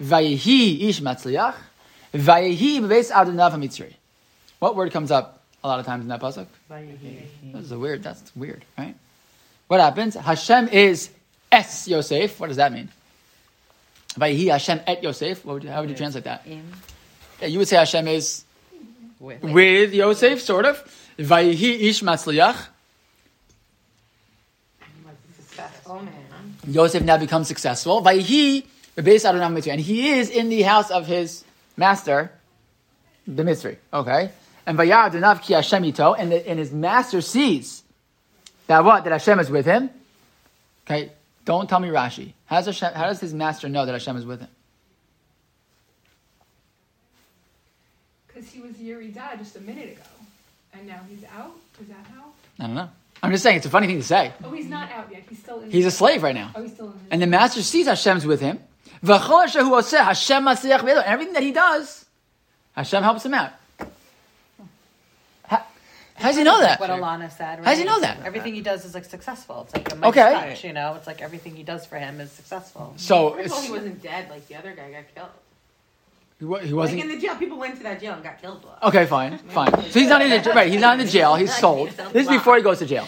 [0.02, 1.54] Vayihi ish matzliach.
[2.12, 3.94] Vayihi bebeis adonav Mitzri.
[4.58, 6.46] What word comes up a lot of times in that pasuk?
[7.52, 8.02] That's weird.
[8.02, 8.94] That's weird, right?
[9.68, 10.14] What happens?
[10.14, 11.10] Hashem is
[11.50, 12.38] es Yosef.
[12.38, 12.88] What does that mean?
[14.14, 15.44] Vayhi Hashem et Yosef.
[15.44, 16.46] What would you, how would you translate that?
[16.46, 18.44] Yeah, you would say Hashem is
[19.18, 20.82] with, with Yosef, sort of.
[21.18, 22.68] Vayhi ish matzliach.
[26.66, 28.02] Yosef now becomes successful.
[28.02, 28.64] Vayhi
[28.96, 31.44] based on Amitri, and he is in the house of his
[31.76, 32.32] master,
[33.26, 33.76] the Mitzri.
[33.92, 34.30] Okay.
[34.66, 37.84] And Vayar ki Hashem ito, and, and his master sees
[38.66, 39.04] that what?
[39.04, 39.90] That Hashem is with him.
[40.84, 41.12] Okay,
[41.44, 42.32] don't tell me Rashi.
[42.46, 44.48] How does, Hashem, how does his master know that Hashem is with him?
[48.26, 50.02] Because he was Yerida just a minute ago,
[50.74, 51.52] and now he's out.
[51.80, 52.24] Is that how?
[52.58, 52.88] I don't know.
[53.22, 54.32] I'm just saying it's a funny thing to say.
[54.44, 55.22] Oh, he's not out yet.
[55.28, 55.70] He's still in.
[55.70, 56.52] He's a slave right now.
[56.54, 57.00] Oh, he's still in.
[57.10, 58.58] And the master sees Hashem's with him,
[59.02, 61.02] V'chol asher hu oseh, Hashem matzliach b'yedo.
[61.04, 62.04] Everything that he does,
[62.74, 63.52] Hashem helps him out.
[66.16, 66.80] How, how does he know that?
[66.80, 67.58] What Alana said.
[67.58, 68.18] How does he know that?
[68.24, 69.62] Everything he does is like successful.
[69.64, 70.32] It's like a Midas Okay.
[70.32, 70.94] touch, you know.
[70.94, 72.94] It's like everything he does for him is successful.
[72.96, 75.28] So First of all, he wasn't dead like the other guy got killed.
[76.38, 77.00] he wa- he Like wasn't.
[77.02, 78.64] in the jail, people went to that jail and got killed.
[78.82, 79.70] Okay, fine, fine.
[79.90, 80.70] So he's not in the right.
[80.72, 81.34] He's not in the jail.
[81.34, 81.90] He's sold.
[82.12, 83.06] This is before he goes to jail.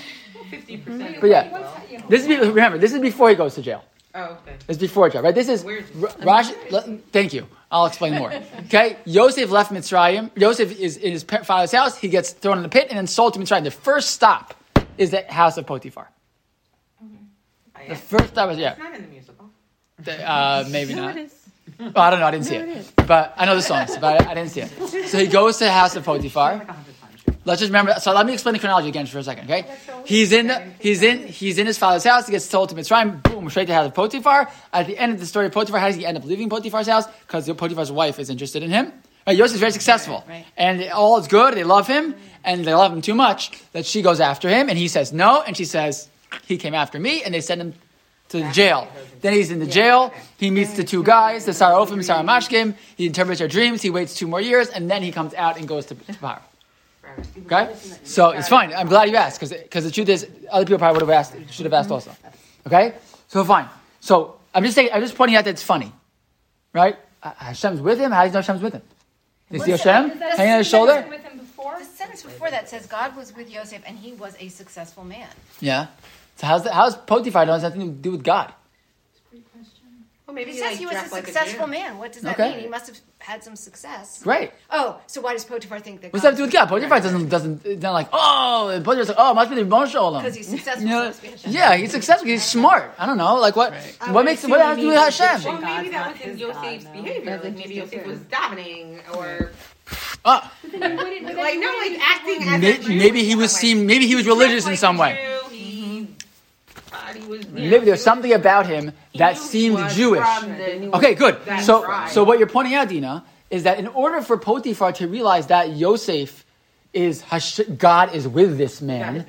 [0.50, 1.20] Fifty percent.
[1.20, 2.78] But yeah, this is be, remember.
[2.78, 3.84] This is before he goes to jail.
[4.14, 4.56] Oh, okay.
[4.66, 5.34] This before jail, right?
[5.34, 6.08] This is Where's- R-
[6.42, 6.70] Rashi.
[6.70, 7.46] le- Thank you.
[7.70, 8.32] I'll explain more.
[8.66, 10.30] Okay, Yosef left Mitzrayim.
[10.36, 11.98] Yosef is in his father's house.
[11.98, 13.64] He gets thrown in the pit and then sold to Mitzrayim.
[13.64, 14.54] The first stop
[14.96, 16.08] is the house of Potiphar.
[17.88, 18.70] The first stop is yeah.
[18.72, 19.50] It's not in the musical.
[20.00, 21.16] The- Uh, maybe not.
[21.78, 22.26] Well, I don't know.
[22.26, 25.08] I didn't see it, but I know the songs, but I, I didn't see it.
[25.08, 26.66] So he goes to the house of Potiphar.
[27.48, 27.94] Let's just remember.
[27.98, 29.64] So let me explain the chronology again for a second, okay?
[30.04, 30.48] He's in.
[30.48, 31.26] The, he's in.
[31.26, 32.26] He's in his father's house.
[32.26, 33.22] He gets sold to Mitzrayim.
[33.22, 34.50] Boom, straight to the house of Potiphar.
[34.72, 37.06] At the end of the story Potiphar, how does he end up leaving Potiphar's house?
[37.26, 38.92] Because Potiphar's wife is interested in him.
[39.26, 40.46] Right, Yosef is very successful, Right, right.
[40.56, 41.54] and all is good.
[41.54, 44.78] They love him, and they love him too much that she goes after him, and
[44.78, 46.08] he says no, and she says
[46.46, 47.74] he came after me, and they send him
[48.30, 48.88] to the jail.
[49.22, 50.12] Then he's in the jail.
[50.38, 52.74] He meets the two guys, the Sar HaOfim, Sar HaMashkim.
[52.96, 53.80] He interprets their dreams.
[53.82, 56.40] He waits two more years, and then he comes out and goes to, to.
[57.46, 58.72] Okay, so it's fine.
[58.74, 61.66] I'm glad you asked because the truth is, other people probably would have asked, should
[61.66, 62.12] have asked also.
[62.66, 62.94] Okay,
[63.28, 63.68] so fine.
[64.00, 65.92] So I'm just saying, I'm just pointing out that it's funny,
[66.72, 66.96] right?
[67.22, 68.12] Uh, Hashem's with him.
[68.12, 68.82] How do you know Hashem's with him?
[69.50, 71.06] You see Hashem hanging on his shoulder?
[71.08, 71.78] With him before?
[71.78, 75.28] The sentence before that says God was with Yosef and he was a successful man.
[75.60, 75.86] Yeah.
[76.36, 78.52] So how's the, how's Potiphar knows nothing to do with God?
[80.26, 81.70] Well, maybe It he, says like, he was a like successful Jew.
[81.72, 81.96] man.
[81.96, 82.50] What does that Okay.
[82.50, 82.60] mean?
[82.60, 84.20] He must have had some success.
[84.26, 84.52] Right.
[84.70, 86.12] Oh, so why does Potiphar think that?
[86.12, 86.68] What's that have to do with God?
[86.68, 89.62] Potiphar doesn't doesn't it's not like oh and Potiphar's like oh it must be the
[89.62, 90.18] Moshe Olam.
[90.20, 90.82] Because he's successful.
[90.82, 91.52] You know, so it must be Hashem.
[91.52, 92.28] yeah, he's successful.
[92.28, 92.92] He's smart.
[92.98, 93.72] I don't know, like what?
[94.02, 94.50] I What makes it?
[94.50, 95.36] What has to do with means Hashem?
[95.40, 97.02] Egyptian Well, maybe God's that was in his Yosef's God, no.
[97.02, 97.30] behavior.
[97.30, 98.58] That's Like maybe just Yosef was different.
[98.58, 99.50] davening or
[99.86, 100.52] But ah.
[100.70, 103.60] then he wouldn't- but like he no, like acting as May- maybe he was Like,
[103.62, 103.86] seen.
[103.86, 105.38] Maybe he was dressed religious in some a way.
[105.48, 106.06] Jew, He
[106.90, 107.46] thought he was.
[107.46, 110.26] you know, Maybe there's he something about him that seemed Jewish.
[110.94, 111.38] Okay, good.
[111.60, 112.10] So, tribe.
[112.10, 115.70] so what you're pointing out, Dina, is that in order for Potiphar to realize that
[115.70, 116.44] Yosef
[116.92, 119.26] is Hash- God is with this man,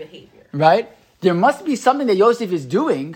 [0.52, 0.90] right?
[1.22, 3.16] There must be something that Yosef is doing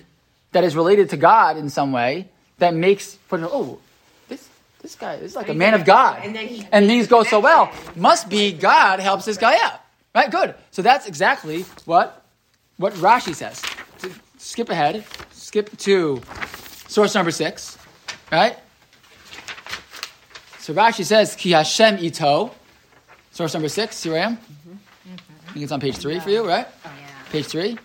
[0.52, 3.80] that is related to God in some way that makes oh,
[4.30, 4.48] this
[4.82, 7.40] this guy is like a man of God, and then he- and things go so
[7.40, 7.72] well.
[7.96, 9.80] Must be God helps this guy out,
[10.14, 10.30] right?
[10.30, 10.56] Good.
[10.72, 12.24] So that's exactly what
[12.78, 13.62] what Rashi says.
[14.54, 16.22] Skip ahead, skip to
[16.88, 17.76] source number six,
[18.32, 18.56] right?
[20.60, 22.52] So Rashi says, Ki Hashem ito.
[23.32, 24.38] Source number six, here I am.
[24.38, 24.74] Mm-hmm.
[25.48, 26.68] I think it's on page three for you, right?
[26.86, 27.32] Oh, yeah.
[27.32, 27.80] Page three.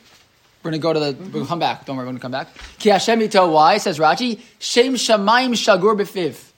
[0.63, 1.07] We're gonna go to the.
[1.07, 1.45] We're gonna mm-hmm.
[1.47, 1.87] come back.
[1.87, 2.49] Don't worry, we're gonna come back.
[2.79, 3.51] Ki Hashem ito.
[3.51, 4.39] Why says Rashi?
[4.59, 6.53] Shem shamayim shagur befiv.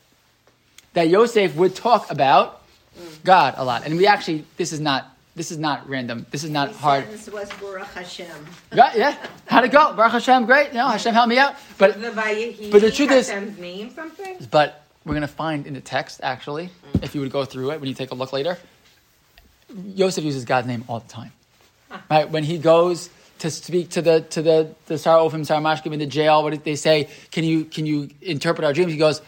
[0.95, 2.63] That Yosef would talk about
[2.99, 3.23] mm.
[3.23, 5.07] God a lot, and we actually this is not
[5.41, 6.27] this is not random.
[6.31, 7.05] This is not hard.
[7.05, 8.27] sentence was Baruch Hashem.
[8.77, 8.95] Right?
[8.95, 9.17] Yeah.
[9.47, 9.95] How'd it go?
[9.95, 10.75] Baruch Hashem, great.
[10.75, 11.55] Know, Hashem help me out.
[11.79, 14.37] But the but the truth is- name something.
[14.51, 17.03] But we're going to find in the text, actually, mm.
[17.03, 18.59] if you would go through it when you take a look later,
[19.95, 21.33] Yosef uses God's name all the time.
[21.91, 22.05] Ah.
[22.11, 22.29] Right?
[22.29, 26.01] When he goes to speak to the to the the Sar HaOfim, Sar HaMashkim in
[26.01, 27.09] the jail, what did they say?
[27.31, 28.93] Can you can you interpret our dreams?
[28.93, 29.23] He goes,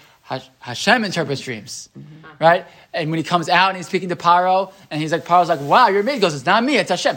[0.60, 1.88] Hashem interprets dreams.
[1.98, 2.21] Mm-hmm.
[2.42, 2.66] Right?
[2.92, 5.60] And when he comes out and he's speaking to Paro, and he's like, Paro's like,
[5.60, 6.16] wow, you're amazing.
[6.16, 7.16] He goes, it's not me, it's Hashem.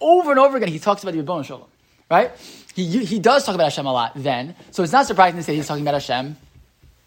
[0.00, 1.68] Over and over again, he talks about the Ribbon Shalom.
[2.10, 2.32] Right?
[2.74, 4.56] He, he does talk about Hashem a lot then.
[4.72, 6.36] So it's not surprising to say he's talking about Hashem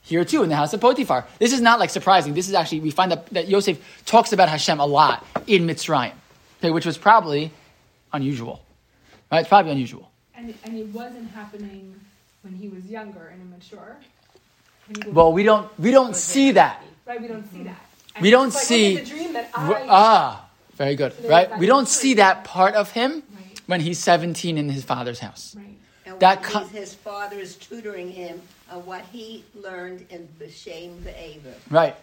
[0.03, 1.25] here too in the house of Potiphar.
[1.37, 2.33] This is not like surprising.
[2.33, 6.13] This is actually we find that, that Yosef talks about Hashem a lot in Mitzrayim,
[6.59, 7.51] okay, which was probably
[8.13, 8.63] unusual.
[9.31, 9.41] Right?
[9.41, 10.09] It's probably unusual.
[10.33, 11.93] And, and it wasn't happening
[12.41, 13.97] when he was younger and immature.
[14.87, 16.83] When he was- Well, we don't we don't see that.
[17.09, 17.85] Right, we don't see that.
[18.15, 19.85] And We don't it's like, see the dream that w- I.
[19.89, 20.45] ah,
[20.75, 21.13] very good.
[21.21, 21.57] So Right?
[21.57, 23.61] We don't see that part of him Right.
[23.67, 25.55] when he's 17 in his father's house.
[25.57, 25.65] right.
[26.05, 28.41] And That co- his, his father is tutoring him
[28.71, 31.53] on what he learned in B'Shem Be'aver.
[31.69, 31.95] Right.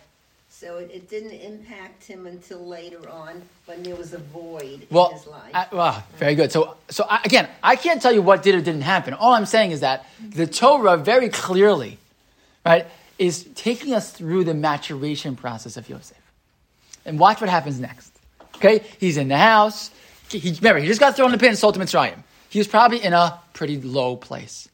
[0.48, 5.08] So it, it didn't impact him until later on when there was a void Well,
[5.10, 5.50] in his life.
[5.52, 6.50] I, well, very good.
[6.50, 9.12] So, so I, again, I can't tell you what did or didn't happen.
[9.12, 11.98] All I'm saying is that the Torah very clearly,
[12.64, 12.86] right,
[13.18, 16.18] is taking us through the maturation process of Yosef.
[17.04, 18.12] And watch what happens next.
[18.56, 19.90] Okay, he's in the house.
[20.30, 22.22] He, remember, he just got thrown in the pit and sold to Mitzrayim.
[22.48, 24.68] He was probably in a pretty low place,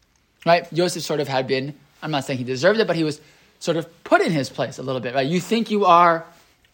[0.46, 0.70] right?
[0.72, 1.74] Yosef sort of had been.
[2.02, 3.20] I'm not saying he deserved it, but he was
[3.60, 5.26] sort of put in his place a little bit, right?
[5.26, 6.24] You think you are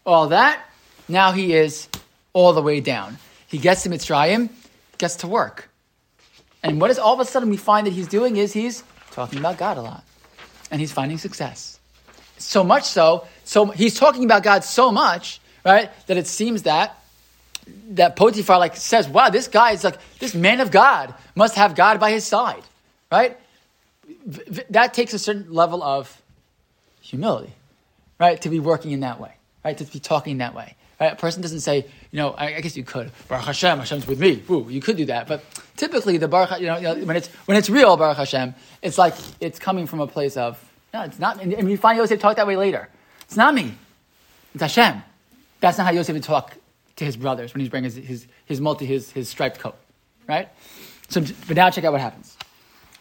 [0.05, 0.63] all that.
[1.07, 1.87] Now he is
[2.33, 3.17] all the way down.
[3.47, 4.49] He gets to Mitzrayim,
[4.97, 5.69] gets to work.
[6.63, 9.39] And what is all of a sudden we find that he's doing is he's talking
[9.39, 10.03] about God a lot.
[10.71, 11.79] And he's finding success.
[12.37, 16.95] So much so, so he's talking about God so much, right, that it seems that
[17.91, 21.75] that Potiphar like says, "Wow, this guy is like this man of God must have
[21.75, 22.63] God by his side,"
[23.11, 23.37] right?
[24.69, 26.21] That takes a certain level of
[27.01, 27.53] humility,
[28.19, 30.75] right, to be working in that way, right, to be talking that way.
[30.99, 31.13] Right?
[31.13, 34.19] A person doesn't say, you know, I, I guess you could, Baruch Hashem, Hashem's with
[34.19, 34.43] me.
[34.49, 35.43] Ooh, you could do that, but
[35.77, 38.97] typically the Baruch, you know, you know, when it's when it's real Baruch Hashem, it's
[38.97, 41.41] like it's coming from a place of no, it's not.
[41.41, 42.89] And, and we find Yosef talk that way later.
[43.21, 43.75] It's not me.
[44.53, 45.03] It's Hashem.
[45.59, 46.55] That's not how Yosef would talk
[46.95, 49.75] to his brothers when he's wearing his, his, his multi, his, his striped coat.
[50.27, 50.49] Right?
[51.09, 52.35] So, but now check out what happens.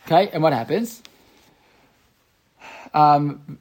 [0.06, 0.30] Okay?
[0.32, 1.02] And what happens?
[2.94, 3.58] Um,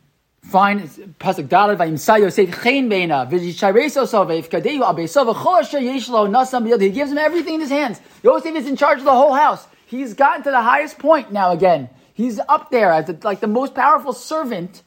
[0.48, 0.82] find
[1.20, 6.82] pasuk dalad vayimsa Yosef chen beina v'yishareso sovev kadeyu abeso v'chol asher yesh nasam.
[6.82, 8.00] He gives him everything in his hands.
[8.24, 9.68] Yosef is in charge of the whole house.
[9.88, 11.90] He's gotten to the highest point now again.
[12.14, 14.82] He's up there as the, like the most powerful servant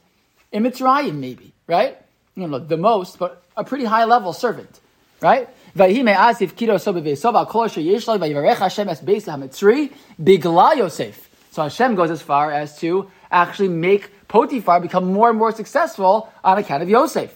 [0.51, 1.97] in Mitzrayim, maybe, right?
[2.35, 4.79] You know, the most, but a pretty high level servant,
[5.21, 5.47] right?
[5.75, 11.13] Vayhi me'asif kiro sobe ve'sova kol asher yesh lo Hashem es beis ha'mitzri bigla.
[11.51, 16.31] So Hashem goes as far as to actually make Potiphar become more and more successful
[16.41, 17.35] on account of Yosef.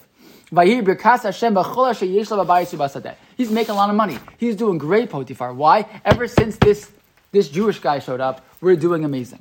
[0.50, 3.14] Vayhi birkas Hashem b'chol asher yesh lo b'bayis u'basadeh.
[3.36, 4.18] He's making a lot of money.
[4.38, 5.52] He's doing great, Potiphar.
[5.52, 5.84] Why?
[6.06, 6.90] Ever since this,
[7.32, 9.40] this Jewish guy showed up, we're doing amazing.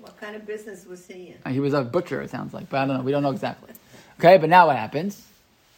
[0.00, 1.34] What kind of business was he in?
[1.46, 3.02] Uh, He was a butcher, it sounds like, but I don't know.
[3.04, 3.72] We don't know exactly.
[4.18, 5.24] Okay, but now what happens?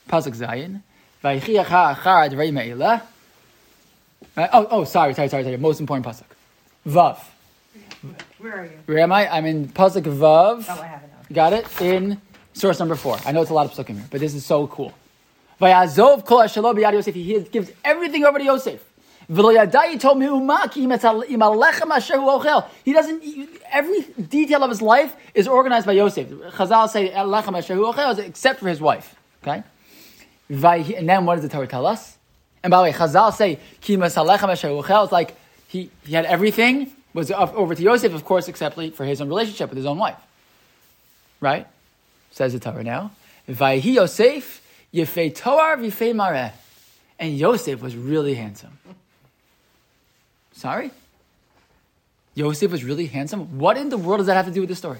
[0.09, 0.81] Pasuk Zayin.
[1.23, 3.03] Vaychi achar achar adrei me'ila.
[4.35, 4.49] Right?
[4.55, 5.59] Oh, oh, sorry, sorry, sorry, sorry.
[5.59, 6.31] Most important pasuk.
[6.87, 7.19] Vav.
[8.41, 8.79] Where are you?
[8.87, 9.29] Where am I?
[9.29, 10.65] I'm in pasuk Vav.
[10.67, 11.35] Oh, I have it now.
[11.35, 11.81] Got it?
[11.83, 12.21] In
[12.55, 13.19] source number four.
[13.27, 14.95] I know it's a lot of pasukim here, but this is so cool.
[15.61, 17.15] Vayazov kol ashelo b'yad Yosef.
[17.15, 18.83] He gives everything over to Yosef.
[19.31, 20.91] V'lo yadai told me umaki im
[21.41, 22.67] alechem asher ochel.
[22.83, 23.23] He doesn't,
[23.71, 26.27] every detail of his life is organized by Yosef.
[26.29, 29.15] Chazal say alechem asher hu ochel except for his wife.
[29.43, 29.63] Okay?
[30.49, 32.17] And then what does the Torah tell us?
[32.63, 35.05] And by the way, Chazal say ki alechem asher ochel.
[35.05, 35.37] It's like
[35.69, 39.71] he, he had everything, was over to Yosef, of course, except for his own relationship
[39.71, 40.19] with his own wife.
[41.41, 41.67] Right?
[42.31, 43.13] Says the Torah now.
[43.49, 44.61] Vayhi Yosef,
[44.95, 46.53] yefei toar v'yefei mareh.
[47.19, 48.79] And Yosef was really handsome.
[50.53, 50.91] Sorry?
[52.35, 53.59] Yosef was really handsome?
[53.59, 54.99] What in the world does that have to do with the story?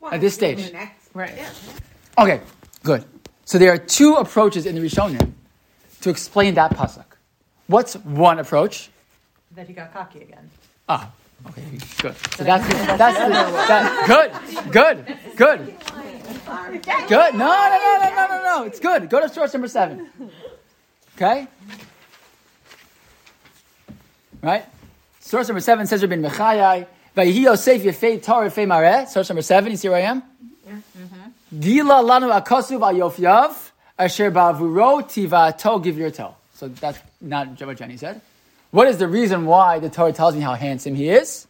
[0.00, 0.72] Well, At this stage.
[1.14, 1.34] Right.
[1.36, 1.48] Yeah.
[2.18, 2.40] Okay,
[2.82, 3.04] good.
[3.44, 5.32] So there are two approaches in the Rishonim
[6.00, 7.04] to explain that pasuk.
[7.68, 8.90] What's one approach?
[9.54, 10.50] That he got cocky again.
[10.88, 11.10] Ah,
[11.48, 11.62] okay,
[12.00, 12.16] good.
[12.36, 13.18] So that's that's
[13.68, 14.96] that, good, good,
[15.36, 15.74] good,
[17.08, 17.34] good.
[17.34, 18.64] No, no, no, no, no, no, no.
[18.64, 19.08] It's good.
[19.10, 20.08] Go to source number seven.
[21.16, 21.48] Okay.
[24.42, 24.64] Right.
[25.20, 26.86] Source number seven says Rabbeinu Bechaye.
[27.16, 29.08] Vayihi Yosef Yefei Torah Yefei Mareh.
[29.08, 29.70] Source number seven.
[29.70, 30.22] You see where I am?
[30.68, 31.60] Mm-hmm.
[31.60, 36.34] Gila lanu akosuv al yofyav asher ba'avuro tivato give your toe.
[36.54, 38.20] So that's not what Jenny said.
[38.76, 41.46] What is the reason why the Torah tells me how handsome he is?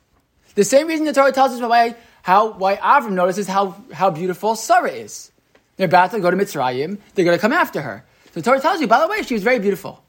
[0.54, 4.54] The same reason the Torah tells us why how why Avram notices how how beautiful
[4.54, 5.32] Sarah is.
[5.76, 6.98] They're about to go to Mitzrayim.
[7.16, 8.04] They're going to come after her.
[8.26, 10.00] So the Torah tells you, by the way, she was very beautiful.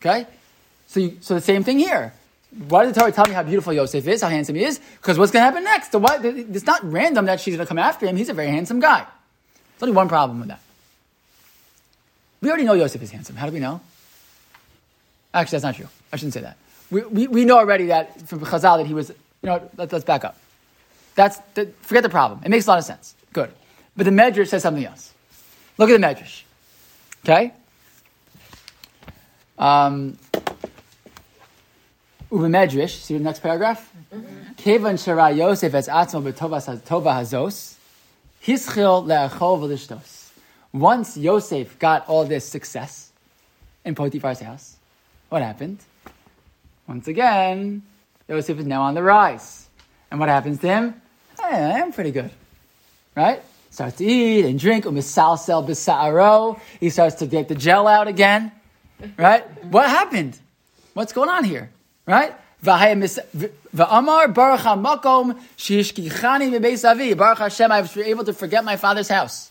[0.00, 0.24] Okay,
[0.86, 2.14] so you, so the same thing here.
[2.68, 4.78] Why did the Torah tell me how beautiful Yosef is, how handsome he is?
[4.78, 5.92] Because what's going to happen next?
[5.94, 8.16] Why, it's not random that she's going to come after him.
[8.16, 9.00] He's a very handsome guy.
[9.00, 10.60] There's only one problem with that.
[12.40, 13.34] We already know Yosef is handsome.
[13.34, 13.80] How do we know?
[15.34, 15.88] Actually, that's not true.
[16.16, 16.56] I shouldn't say that.
[16.90, 20.02] We, we, we know already that from Chazal that he was, you know, let, us
[20.02, 20.38] back up.
[21.14, 22.40] That's, the, forget the problem.
[22.42, 23.14] It makes a lot of sense.
[23.34, 23.50] Good.
[23.94, 25.12] But the Medrash says something else.
[25.76, 26.42] Look at the Medrash.
[27.22, 27.52] Okay?
[29.58, 30.16] Um,
[32.32, 33.92] Uve Medrash, see the next paragraph?
[34.56, 37.74] Kevan shara Yosef es atzmo b'tova hazos,
[38.42, 40.30] hischil le'achol v'lishtos.
[40.72, 43.10] Once Yosef got all this success
[43.84, 44.76] in Potiphar's house,
[45.28, 45.78] what happened?
[46.86, 47.82] Once again,
[48.28, 49.68] Yosef is now on the rise.
[50.10, 51.00] And what happens to him?
[51.40, 52.30] Hey, I'm pretty good.
[53.14, 53.42] Right?
[53.70, 54.84] Starts to eat and drink.
[54.84, 56.58] Umisalsel bisa'aro.
[56.80, 58.52] He starts to get the gel out again.
[59.16, 59.44] Right?
[59.64, 60.38] What happened?
[60.94, 61.70] What's going on here?
[62.06, 62.32] Right?
[62.62, 62.80] Baruch
[67.38, 69.50] Hashem, I was able to forget my father's house.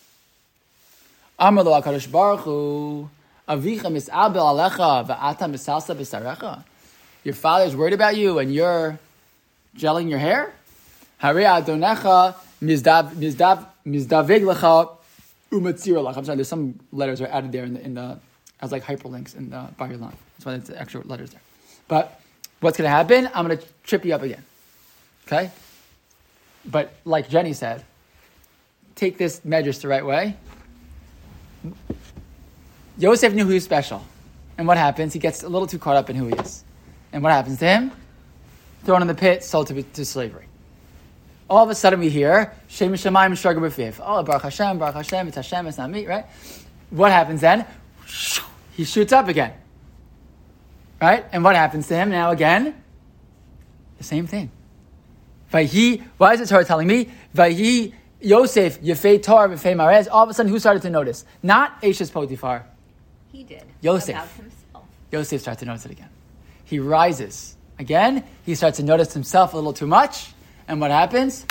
[1.37, 3.09] Amar lo HaKadosh Baruch Hu,
[3.47, 6.63] avicha mis'abel alecha va'ata misalsa b'sarecha.
[7.25, 8.99] Your father's worried about you and you're
[9.75, 10.53] gelling your hair?
[16.17, 18.19] I'm sorry, there's some letters are added there in the, in the
[18.61, 20.13] as like hyperlinks in the Bar Ilan.
[20.37, 21.41] That's why there's extra letters there.
[21.87, 22.21] But
[22.59, 23.27] what's going to happen?
[23.33, 24.43] I'm going to trip you up again.
[25.25, 25.49] Okay?
[26.63, 27.83] But like Jenny said,
[28.95, 30.35] take this medrash the right way.
[32.99, 34.05] Yosef knew who he was special.
[34.57, 35.13] And what happens?
[35.13, 36.63] He gets a little too caught up in who he is.
[37.15, 37.91] And what happens to him?
[38.83, 40.47] Thrown in the pit, sold to, to slavery.
[41.49, 44.01] All of a sudden we hear, Shem Shemaim Shraga B'fiv.
[44.03, 46.25] Oh, Baruch Hashem, Baruch Hashem, it's Hashem, it's not me, right?
[46.89, 47.65] What happens then?
[48.73, 49.53] He shoots up again.
[51.01, 51.23] Right?
[51.31, 52.75] And what happens to him now again?
[53.97, 54.51] The same thing.
[55.53, 57.09] Vayhi, why is the Torah telling me?
[57.33, 60.09] Vayhi Yosef, Yefei Torah, Yefei Marez.
[60.11, 61.23] All of a sudden, who started to notice?
[61.41, 62.65] Not Ashes Potiphar.
[63.31, 63.63] He did.
[63.79, 64.41] Yosef.
[65.13, 66.09] Yosef starts to notice it again.
[66.65, 67.55] He rises.
[67.79, 70.33] Again, he starts to notice himself a little too much.
[70.67, 71.45] And what happens?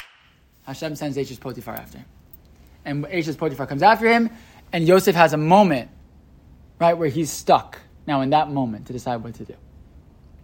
[0.67, 2.07] Hashem sends Eshes Potiphar after him.
[2.85, 4.31] And Eshes Potiphar comes after him,
[4.73, 5.91] and Yosef has a moment,
[6.79, 9.55] right, where he's stuck now in that moment to decide what to do.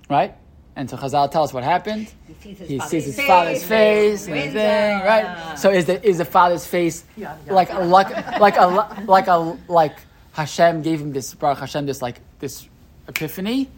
[0.09, 0.35] Right?
[0.77, 2.11] And so Chazal tell us what happened.
[2.27, 5.59] He sees his He father's sees his face, father's face and wins everything, right?
[5.59, 7.53] So is the is the father's face Yeah, yeah.
[7.53, 8.67] like a like like a
[9.07, 9.99] like a like
[10.33, 12.69] Hashem gave him this Baruch Hashem this like this
[13.09, 13.69] epiphany,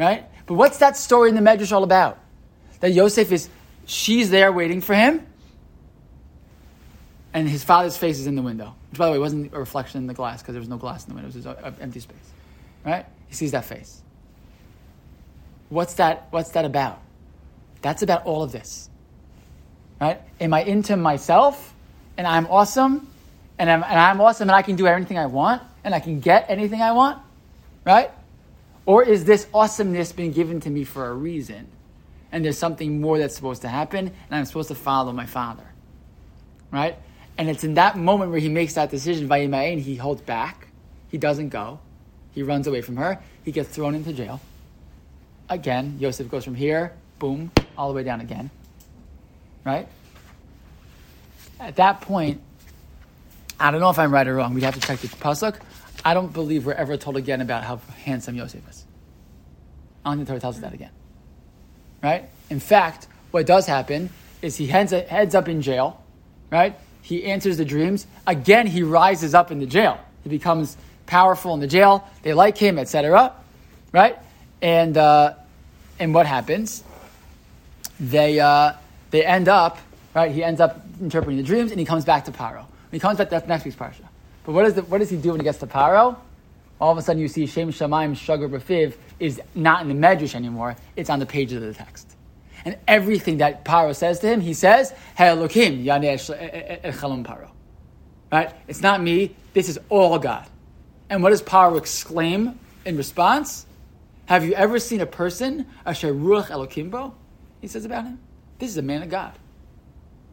[0.00, 0.24] right?
[0.46, 2.18] But what's that story in the Medrash all about?
[2.80, 3.48] That Yosef is
[3.84, 5.26] she's there waiting for him,
[7.34, 8.74] and his father's face is in the window.
[8.90, 11.04] Which, by the way, wasn't a reflection in the glass because there was no glass
[11.04, 12.16] in the window; it was an empty space,
[12.84, 13.04] right?
[13.28, 14.00] He sees that face.
[15.68, 16.28] What's that?
[16.30, 17.00] What's that about?
[17.82, 18.88] That's about all of this,
[20.00, 20.20] right?
[20.40, 21.74] Am I into myself,
[22.16, 23.06] and I'm awesome,
[23.58, 26.20] and I'm, and I'm awesome, and I can do anything I want, and I can
[26.20, 27.18] get anything I want,
[27.84, 28.10] right?
[28.86, 31.68] Or is this awesomeness being given to me for a reason,
[32.32, 35.66] and there's something more that's supposed to happen, and I'm supposed to follow my father,
[36.70, 36.96] right?
[37.38, 40.68] And it's in that moment where he makes that decision, Vayimayin, he holds back,
[41.08, 41.78] he doesn't go,
[42.32, 44.40] he runs away from her, he gets thrown into jail.
[45.48, 48.50] Again, Yosef goes from here, boom, all the way down again,
[49.64, 49.88] right?
[51.58, 52.40] At that point,
[53.58, 54.54] I don't know if I'm right or wrong.
[54.54, 55.60] We'd have to check the pasuk.
[56.04, 58.84] I don't believe we're ever told again about how handsome Yosef is.
[60.04, 60.90] I don't think the Torah tells us that again.
[62.02, 62.28] Right?
[62.48, 64.10] In fact, what does happen
[64.42, 66.02] is he heads, heads up in jail,
[66.50, 66.78] right?
[67.02, 68.06] He answers the dreams.
[68.26, 69.98] Again, he rises up in the jail.
[70.22, 72.08] He becomes powerful in the jail.
[72.22, 73.32] They like him, etc.
[73.92, 74.16] Right?
[74.62, 75.34] And uh,
[75.98, 76.84] and what happens?
[77.98, 78.72] They uh,
[79.10, 79.78] they end up
[80.14, 80.30] right.
[80.30, 82.66] He ends up interpreting the dreams, and he comes back to Paro.
[82.90, 84.09] He comes back, that's next week's parsha.
[84.50, 86.16] But what, is the, what does he do when he gets to Paro?
[86.80, 90.34] All of a sudden, you see Shem Shemaim Shagar B'fiv is not in the Medrash
[90.34, 90.74] anymore.
[90.96, 92.16] It's on the pages of the text.
[92.64, 96.14] And everything that Paro says to him, he says, Hey Elokim, Yaneh
[96.82, 97.50] Chalom Paro.
[98.32, 98.52] Right?
[98.66, 99.36] It's not me.
[99.52, 100.48] This is all God.
[101.08, 103.66] And what does Paro exclaim in response?
[104.26, 107.14] Have you ever seen a person, Asher Ruach Elokim Bo?
[107.60, 108.18] He says about him.
[108.58, 109.32] This is a man of God.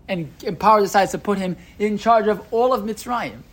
[0.07, 3.43] And, and Paro decides to put him in charge of all of Mitzrayim.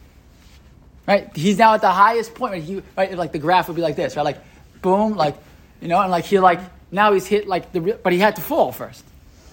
[1.06, 1.34] Right?
[1.36, 2.52] He's now at the highest point.
[2.52, 2.62] Right?
[2.62, 3.16] He, right?
[3.16, 4.24] Like the graph would be like this, right?
[4.24, 4.38] Like,
[4.80, 5.36] boom, like,
[5.80, 8.42] you know, and like he like, now he's hit like the, but he had to
[8.42, 9.04] fall first.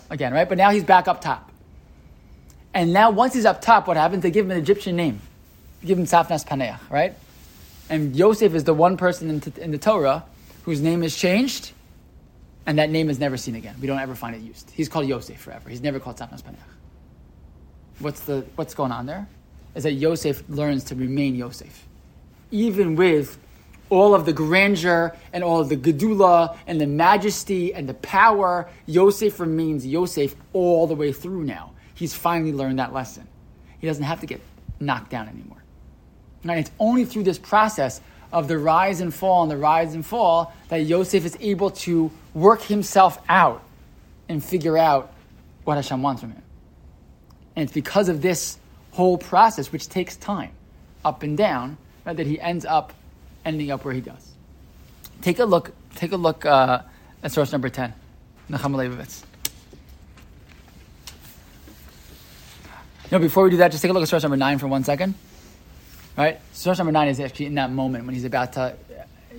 [0.09, 0.47] Again, right?
[0.47, 1.51] But now he's back up top.
[2.73, 4.23] And now once he's up top, what happens?
[4.23, 5.21] They give him an Egyptian name.
[5.81, 7.15] They give him Safnas Paneach, right?
[7.89, 10.23] And Yosef is the one person in, t- in the Torah
[10.63, 11.71] whose name is changed,
[12.65, 13.75] and that name is never seen again.
[13.81, 14.69] We don't ever find it used.
[14.71, 15.69] He's called Yosef forever.
[15.69, 16.59] He's never called Safnas Paneach.
[17.99, 19.27] What's the what's going on there?
[19.75, 21.87] Is that Yosef learns to remain Yosef,
[22.51, 23.37] even with
[23.91, 28.69] all of the grandeur and all of the gedula and the majesty and the power.
[28.85, 31.43] Yosef remains Yosef all the way through.
[31.43, 33.27] Now he's finally learned that lesson.
[33.79, 34.41] He doesn't have to get
[34.79, 35.61] knocked down anymore.
[36.43, 40.05] And it's only through this process of the rise and fall and the rise and
[40.05, 43.61] fall that Yosef is able to work himself out
[44.29, 45.13] and figure out
[45.65, 46.41] what Hashem wants from him.
[47.55, 48.57] And it's because of this
[48.91, 50.51] whole process, which takes time,
[51.03, 52.93] up and down, right, that he ends up
[53.43, 54.31] ending up where he does.
[55.21, 55.71] Take a look.
[55.95, 56.81] Take a look uh,
[57.23, 57.93] at source number ten,
[58.49, 59.23] Nechama Leibovitz.
[63.09, 65.15] Before we do that, just take a look at source number nine for one second.
[66.17, 68.75] Right, source number nine is actually in that moment when he's about to,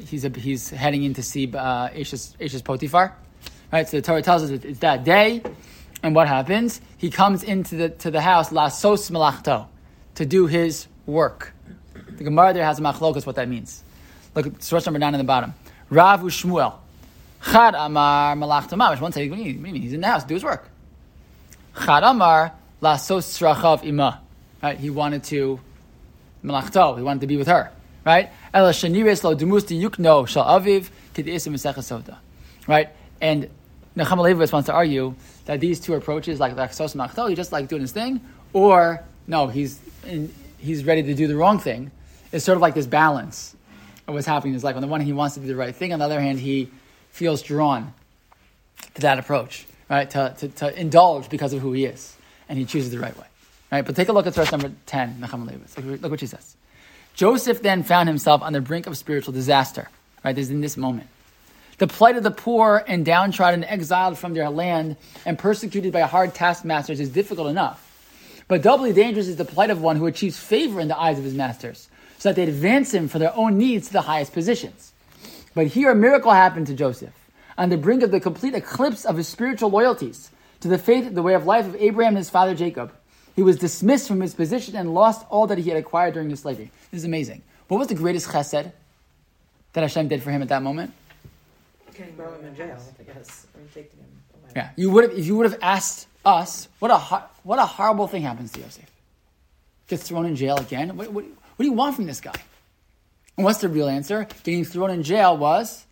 [0.07, 3.16] he's a, he's heading in to see uh, Eshes Potiphar.
[3.72, 5.43] Right, so the Torah tells us it's that day,
[6.03, 6.80] and what happens?
[6.98, 9.66] He comes into the to the house la sos melachto,
[10.16, 11.53] to do his work.
[12.16, 13.82] The Gemara there has a machlokas what that means.
[14.34, 15.55] Look at source number nine on the bottom.
[15.90, 16.74] Rav Shmuel.
[17.44, 19.00] Chad Amar Malachta Mamish.
[19.00, 19.74] One say, what do you mean?
[19.74, 20.68] He's in the house, do his work.
[21.84, 24.20] Chad Amar La Sos Srachav Ima.
[24.62, 24.78] Right?
[24.78, 25.61] He wanted to
[26.42, 27.70] Malachto, he wanted to be with her.
[28.05, 28.30] Right?
[28.55, 32.16] Ela Lo Dumusti Yukno Shal Aviv Kedisim Sota.
[32.66, 32.90] Right?
[33.20, 33.48] And
[33.96, 35.14] Nechama Leibovitz wants to argue
[35.47, 38.20] that these two approaches, like like Sos Malachto, he just like doing his thing,
[38.53, 41.90] or no, he's in, he's ready to do the wrong thing.
[42.32, 43.55] It's sort of like this balance
[44.07, 44.76] of what's happening in his life.
[44.76, 45.93] On the one hand, he wants to do the right thing.
[45.93, 46.68] On the other hand, he
[47.11, 47.93] feels drawn
[48.95, 50.09] to that approach, right?
[50.11, 52.16] To, to, to indulge because of who he is,
[52.49, 53.26] and he chooses the right way,
[53.70, 53.84] right?
[53.84, 55.20] But take a look at verse number ten.
[55.20, 56.57] Look, look what she says.
[57.14, 59.90] Joseph then found himself on the brink of spiritual disaster,
[60.24, 60.34] right?
[60.34, 61.09] This is in this moment.
[61.79, 66.35] The plight of the poor and downtrodden, exiled from their land and persecuted by hard
[66.35, 67.89] taskmasters is difficult enough.
[68.49, 71.25] But doubly dangerous is the plight of one who achieves favor in the eyes of
[71.25, 74.93] his masters, so that they advance him for their own needs to the highest positions.
[75.55, 77.14] But here a miracle happened to Joseph,
[77.57, 81.23] on the brink of the complete eclipse of his spiritual loyalties to the faith, the
[81.23, 82.93] way of life of Abraham and his father Jacob.
[83.35, 86.41] He was dismissed from his position and lost all that he had acquired during his
[86.41, 86.70] slavery.
[86.91, 87.43] This is amazing.
[87.68, 88.73] What was the greatest chesed
[89.73, 90.93] that Hashem did for him at that moment?
[91.93, 94.53] Throw him in jail, I guess, or taking him away.
[94.57, 97.66] Yeah, you would have if you would have asked us what a ho- what a
[97.66, 98.90] horrible thing happens to Yosef.
[99.88, 100.97] Gets thrown in jail again.
[100.97, 102.34] What, what, what do you want from this guy?
[103.36, 104.26] And what's the real answer?
[104.43, 105.84] Getting thrown in jail was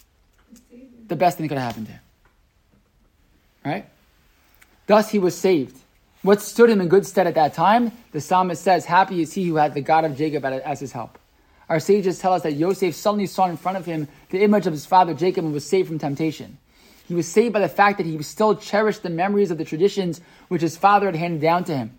[1.09, 2.01] the best thing that could have happened to him.
[3.64, 3.86] Right?
[4.86, 5.76] Thus he was saved.
[6.22, 7.92] What stood him in good stead at that time?
[8.12, 11.18] The psalmist says, Happy is he who had the God of Jacob as his help.
[11.71, 14.73] Our sages tell us that Yosef suddenly saw in front of him the image of
[14.73, 16.59] his father Jacob and was saved from temptation.
[17.07, 20.21] He was saved by the fact that he still cherished the memories of the traditions
[20.49, 21.93] which his father had handed down to him.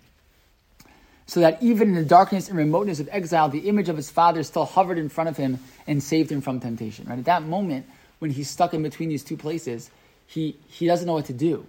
[1.26, 4.44] So that even in the darkness and remoteness of exile, the image of his father
[4.44, 7.08] still hovered in front of him and saved him from temptation.
[7.08, 7.20] Right?
[7.20, 7.86] At that moment,
[8.20, 9.90] when he's stuck in between these two places,
[10.28, 11.66] he, he doesn't know what to do.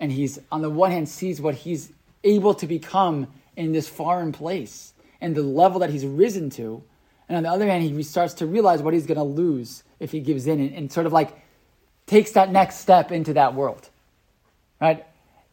[0.00, 1.90] And he's, on the one hand, sees what he's
[2.24, 6.82] able to become in this foreign place and the level that he's risen to.
[7.28, 10.12] And on the other hand, he starts to realize what he's going to lose if
[10.12, 11.34] he gives in and, and, sort of like
[12.06, 13.88] takes that next step into that world.
[14.80, 15.04] Right?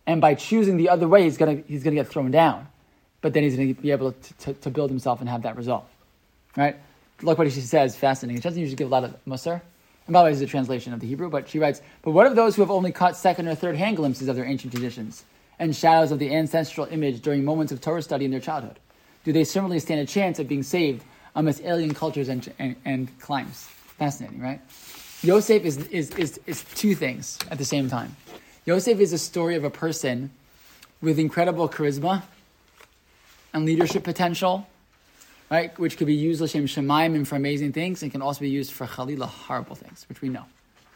[0.06, 2.68] And by choosing the other way, he's going he's to get thrown down.
[3.22, 5.56] But then he's going to be able to, to, to build himself and have that
[5.56, 5.88] result.
[6.58, 6.76] Right?
[7.22, 8.42] Look what she says, fascinating.
[8.42, 9.62] She doesn't usually give a lot of musar.
[10.06, 12.12] And by the way, this is a translation of the Hebrew, but she writes, But
[12.12, 14.74] what of those who have only caught second or third hand glimpses of their ancient
[14.74, 15.24] traditions
[15.58, 18.80] and shadows of the ancestral image during moments of Torah study in their childhood?
[19.24, 21.04] Do they similarly stand a chance of being saved
[21.36, 23.68] amidst alien cultures and, and, and climes?
[23.98, 24.60] Fascinating, right?
[25.22, 28.16] Yosef is, is, is, is two things at the same time.
[28.66, 30.32] Yosef is a story of a person
[31.02, 32.24] with incredible charisma
[33.54, 34.68] and leadership potential,
[35.50, 35.78] right?
[35.80, 38.72] Which could be used l'shem shemaim and for amazing things, and can also be used
[38.72, 40.46] for chalila horrible things, which we know,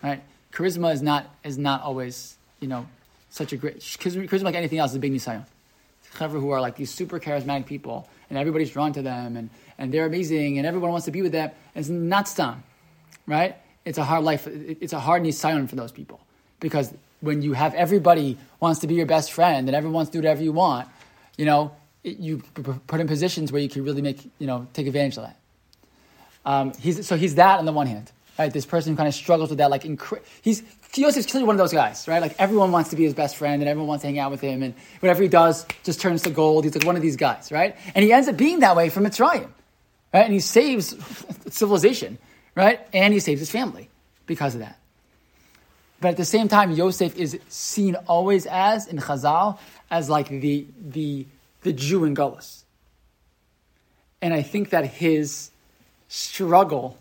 [0.01, 0.21] right?
[0.51, 2.87] Charisma is not is not always you know
[3.29, 5.45] such a great charisma, charisma like anything else is a big nisayon.
[6.13, 9.93] Clever who are like these super charismatic people, and everybody's drawn to them, and, and
[9.93, 11.51] they're amazing, and everyone wants to be with them.
[11.75, 12.63] It's not stam,
[13.25, 13.55] right?
[13.85, 14.47] It's a hard life.
[14.47, 16.19] It's a hard nisayon for those people
[16.59, 20.17] because when you have everybody wants to be your best friend and everyone wants to
[20.17, 20.87] do whatever you want,
[21.37, 21.71] you know,
[22.03, 22.39] it, you
[22.87, 25.37] put in positions where you can really make, you know, take advantage of that.
[26.45, 28.51] Um, he's, so he's that on the one hand, right?
[28.51, 30.63] This person who kind of struggles with that, like, incre- he's,
[30.95, 32.21] Yosef's clearly one of those guys, right?
[32.21, 34.41] Like, everyone wants to be his best friend and everyone wants to hang out with
[34.41, 36.63] him and whatever he does just turns to gold.
[36.63, 37.75] He's like one of these guys, right?
[37.95, 39.49] And he ends up being that way from Mitzrayim,
[40.13, 40.23] right?
[40.25, 40.95] And he saves
[41.49, 42.17] civilization,
[42.55, 42.79] right?
[42.93, 43.89] And he saves his family
[44.25, 44.79] because of that.
[45.99, 49.57] But at the same time, Yosef is seen always as, in Chazal,
[49.89, 51.25] as like the, the,
[51.61, 52.63] the Jew in Gullus.
[54.21, 55.51] And I think that his
[56.07, 56.97] struggle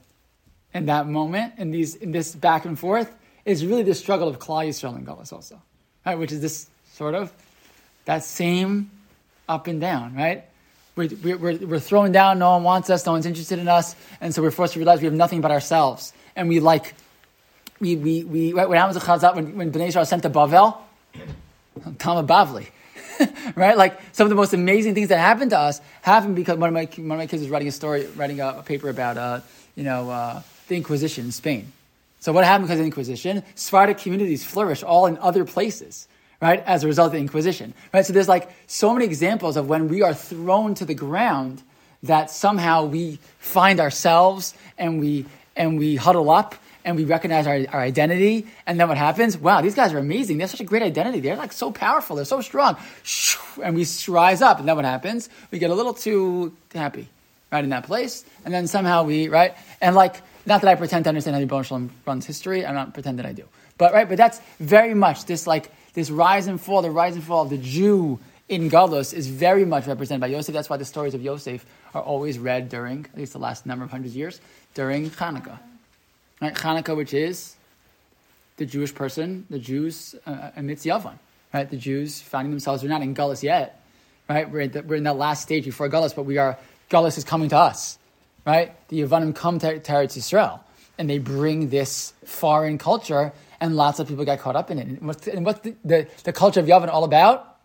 [0.77, 3.11] in that moment, in, these, in this back and forth,
[3.45, 5.61] is really the struggle of Klal Yisrael and Gullus also,
[6.05, 6.17] right?
[6.17, 7.33] Which is this sort of,
[8.05, 8.91] that same
[9.49, 10.45] up and down, right?
[10.95, 14.35] We're, we're, we're thrown down, no one wants us, no one's interested in us, and
[14.35, 16.13] so we're forced to realize we have nothing but ourselves.
[16.35, 16.95] And we like,
[17.81, 20.77] we, we, we right, when to Chazal, when, when Bnei Israel sent to Bavel,
[21.99, 22.67] Talmud Bavli,
[23.57, 23.77] right?
[23.77, 26.75] Like some of the most amazing things that happened to us happened because one of
[26.75, 29.41] my, one of my kids was writing a story, writing a, a paper about, uh,
[29.75, 31.73] you know, uh, the Inquisition in Spain.
[32.21, 33.43] So what happened because of the Inquisition?
[33.55, 36.09] Sephardic communities flourish all in other places,
[36.41, 36.63] right?
[36.65, 38.05] As a result of the Inquisition, right?
[38.05, 41.63] So there's like so many examples of when we are thrown to the ground
[42.03, 46.55] that somehow we find ourselves and we and we huddle up
[46.85, 48.47] and we recognize our, our identity.
[48.67, 49.37] And then what happens?
[49.37, 50.39] Wow, these guys are amazing.
[50.39, 51.21] They have such a great identity.
[51.21, 52.15] They're like so powerful.
[52.17, 52.77] They're so strong.
[53.63, 54.61] And we rise up.
[54.61, 55.29] And then what happens?
[55.51, 57.09] We get a little too happy,
[57.51, 58.25] right, in that place.
[58.45, 59.57] And then somehow we, right?
[59.81, 62.65] And like, not that I pretend to understand how the Shalom runs history.
[62.65, 63.45] I'm not pretend that I do.
[63.79, 67.25] But, right, but that's very much this like, this rise and fall, the rise and
[67.25, 68.19] fall of the Jew
[68.49, 70.53] in Galus is very much represented by Yosef.
[70.53, 73.85] That's why the stories of Yosef are always read during, at least the last number
[73.85, 74.41] of hundreds of years,
[74.75, 75.59] during Hanukkah.
[76.41, 76.55] Right?
[76.55, 77.57] Hanukkah, which is
[78.57, 81.19] the Jewish person, the Jews uh, amidst Yavan,
[81.53, 81.69] right?
[81.69, 83.83] The Jews finding themselves, they're not in Gullus yet,
[84.29, 84.49] right?
[84.51, 86.59] We're in, the, we're in that last stage before Gullus, but we are,
[86.91, 87.99] Gullus is coming to us,
[88.47, 88.75] right?
[88.89, 90.61] The Yavanim come to, to Eretz Yisrael,
[90.97, 94.87] and they bring this foreign culture, and lots of people get caught up in it.
[94.87, 97.59] And what's, and what's the, the, the culture of Yavan all about?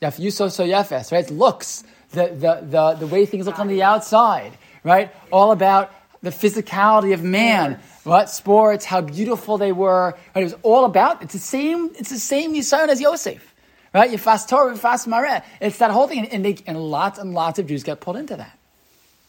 [0.00, 1.20] Yaf Yuso So Yefes, right?
[1.20, 4.52] It's looks, the, the, the, the way things look on the outside,
[4.84, 5.14] right?
[5.30, 10.14] All about the physicality of man, what sports, how beautiful they were.
[10.34, 10.42] Right?
[10.42, 11.22] It was all about.
[11.22, 11.90] It's the same.
[11.96, 13.54] It's the same Yisrael as Yosef,
[13.92, 14.10] right?
[14.10, 15.42] Yifas Torah, Yifas Mareh.
[15.60, 18.16] It's that whole thing, and, and, they, and lots and lots of Jews get pulled
[18.16, 18.56] into that,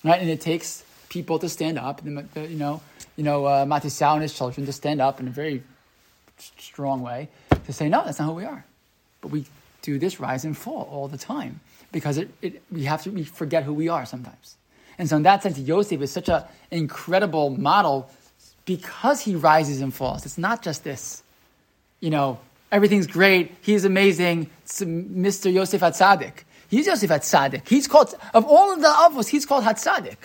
[0.03, 0.19] right?
[0.21, 2.01] And it takes people to stand up.
[2.03, 2.81] the- the- You know,
[3.15, 5.63] you know, uh, Matisyahu and his children to stand up in a very
[6.37, 7.29] strong way
[7.65, 8.65] to say, no, that's not who we are.
[9.21, 9.45] But we
[9.81, 11.59] do this rise and fall all the time
[11.91, 14.55] because it, it, we have to we forget who we are sometimes.
[14.97, 18.09] And so, in that sense, Yosef is such an incredible model
[18.65, 20.25] because he rises and falls.
[20.25, 21.23] It's not just this,
[21.99, 22.39] you know,
[22.71, 25.51] everything's great, he's amazing, Mr.
[25.51, 26.43] Yosef Hatzadik.
[26.73, 27.67] He's Yosef Hatzadik.
[27.67, 30.17] He's called, of all of the Avos, he's called Hatzadik.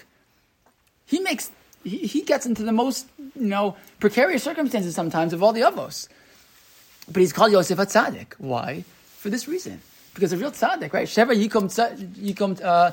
[1.04, 1.50] He makes,
[1.84, 6.08] he, he gets into the most, you know, precarious circumstances sometimes of all the Avos.
[7.12, 8.32] But he's called Yosef Hatzadik.
[8.38, 8.84] Why?
[9.18, 9.82] For this reason.
[10.14, 11.06] Because a real tzaddik, right?
[11.06, 11.68] Sheva yikom,
[12.16, 12.92] yikom uh,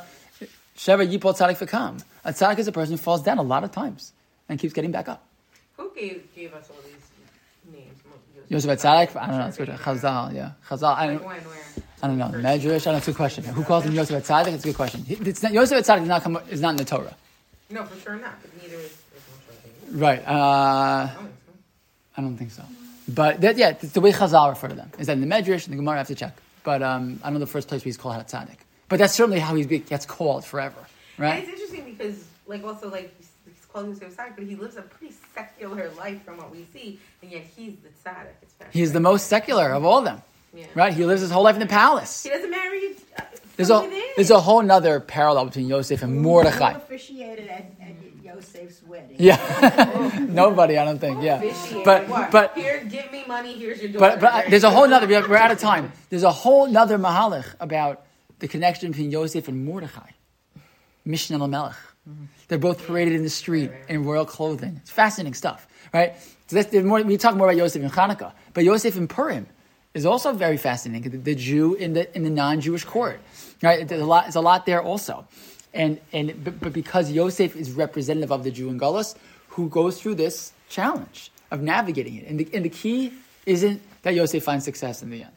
[0.78, 2.04] Sheva yipol tzaddik v'kam.
[2.26, 4.12] A tzaddik is a person who falls down a lot of times
[4.50, 5.24] and keeps getting back up.
[5.78, 7.05] Who gave, gave us all these?
[8.50, 9.16] Yosef Hatzadik?
[9.16, 9.48] I don't know.
[9.48, 9.70] It's good.
[9.70, 10.52] Chazal, yeah.
[10.68, 10.96] Chazal.
[10.96, 11.40] I don't, when?
[12.04, 12.26] I don't know.
[12.28, 12.42] Medrash?
[12.42, 12.98] I don't know.
[12.98, 13.44] It's a good question.
[13.44, 14.54] Who calls him Yosef Hatzadik?
[14.54, 15.06] It's a good question.
[15.08, 17.16] It's not, Yosef Hatzadik is not, come, is not in the Torah.
[17.70, 18.40] No, for sure not.
[18.42, 20.20] But neither is, is Right.
[20.28, 20.32] Uh,
[21.08, 21.54] I don't think so.
[22.18, 22.64] I don't think so.
[23.08, 24.92] But that, yeah, it's the way Chazal refer to them.
[25.00, 25.96] Is that in the Medrash and the Gemara?
[25.96, 26.36] I have to check.
[26.64, 28.58] But um, I know the first place where he's called Hatzadik.
[28.90, 30.76] But that's certainly how he gets called forever.
[31.18, 31.44] And Right?
[31.44, 33.16] it's interesting because, like, also, like,
[33.84, 37.00] he's, he's called Tzaddik, but he lives a pretty secular life from what we see,
[37.22, 38.28] and yet he's the tzaddik.
[38.42, 40.22] It's He's the most secular of all of them.
[40.54, 40.66] Yeah.
[40.74, 40.94] Right?
[40.94, 42.24] He lives his whole life in the palace.
[42.24, 43.24] He doesn't marry uh,
[43.58, 44.04] There's a, within.
[44.16, 46.72] there's a whole nother parallel between Yosef and Mordechai.
[46.74, 49.18] Who officiated at, at Yosef's wedding?
[49.20, 49.38] Yeah.
[50.30, 51.22] Nobody, I don't think.
[51.22, 51.42] Yeah.
[51.84, 52.32] But, What?
[52.32, 53.58] but, here, give me money.
[53.58, 54.12] Here's your daughter.
[54.12, 55.92] but, but I- there's a whole nother, we're out of time.
[56.10, 58.06] There's a whole nother mahalach about
[58.40, 60.12] the connection between Yosef and Mordechai.
[61.06, 61.76] Mishneh Lamelech.
[62.48, 64.80] They're both paraded in the street in royal clothing.
[64.82, 66.14] It's fascinating stuff, right?
[66.48, 69.48] So that's, more, we talk more about Yosef in Hanukkah, but Yosef in Purim
[69.96, 71.10] is also very fascinating.
[71.10, 73.20] The, the Jew in the in the non-Jewish court,
[73.64, 73.88] right?
[73.88, 74.26] There's a lot.
[74.26, 75.26] There's a lot there also,
[75.74, 79.16] and and but, but because Yosef is representative of the Jew in Gullus,
[79.50, 83.14] who goes through this challenge of navigating it, and the, and the key
[83.46, 85.32] isn't that Yosef finds success in the end.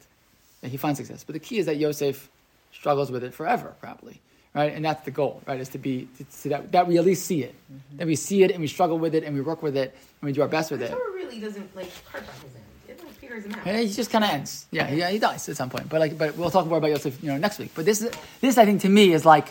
[0.61, 2.29] That he finds success, but the key is that Yosef
[2.73, 4.19] struggles with it forever, probably,
[4.53, 4.73] right?
[4.73, 5.59] And that's the goal, right?
[5.59, 6.07] Is to be
[6.41, 7.97] to that that we at least see it, mm-hmm.
[7.97, 10.27] that we see it and we struggle with it and we work with it and
[10.27, 10.89] we do our best with it.
[10.89, 10.99] The it.
[10.99, 12.63] Torah really doesn't like carve out his end.
[12.87, 13.65] It like peters him out.
[13.65, 14.65] Yeah, he just kind of ends.
[14.71, 15.89] Yeah, yeah, he dies at some point.
[15.89, 17.71] But like, but we'll talk more about Yosef, you know, next week.
[17.75, 19.47] But this, is this I think to me is like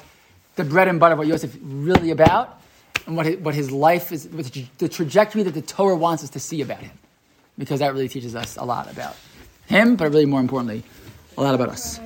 [0.57, 2.61] the bread and butter of what Yosef really about,
[3.07, 6.23] and what his, what his life is, what the, the trajectory that the Torah wants
[6.23, 6.97] us to see about him,
[7.57, 9.17] because that really teaches us a lot about
[9.67, 10.83] him, but really more importantly,
[11.37, 12.01] a lot about us.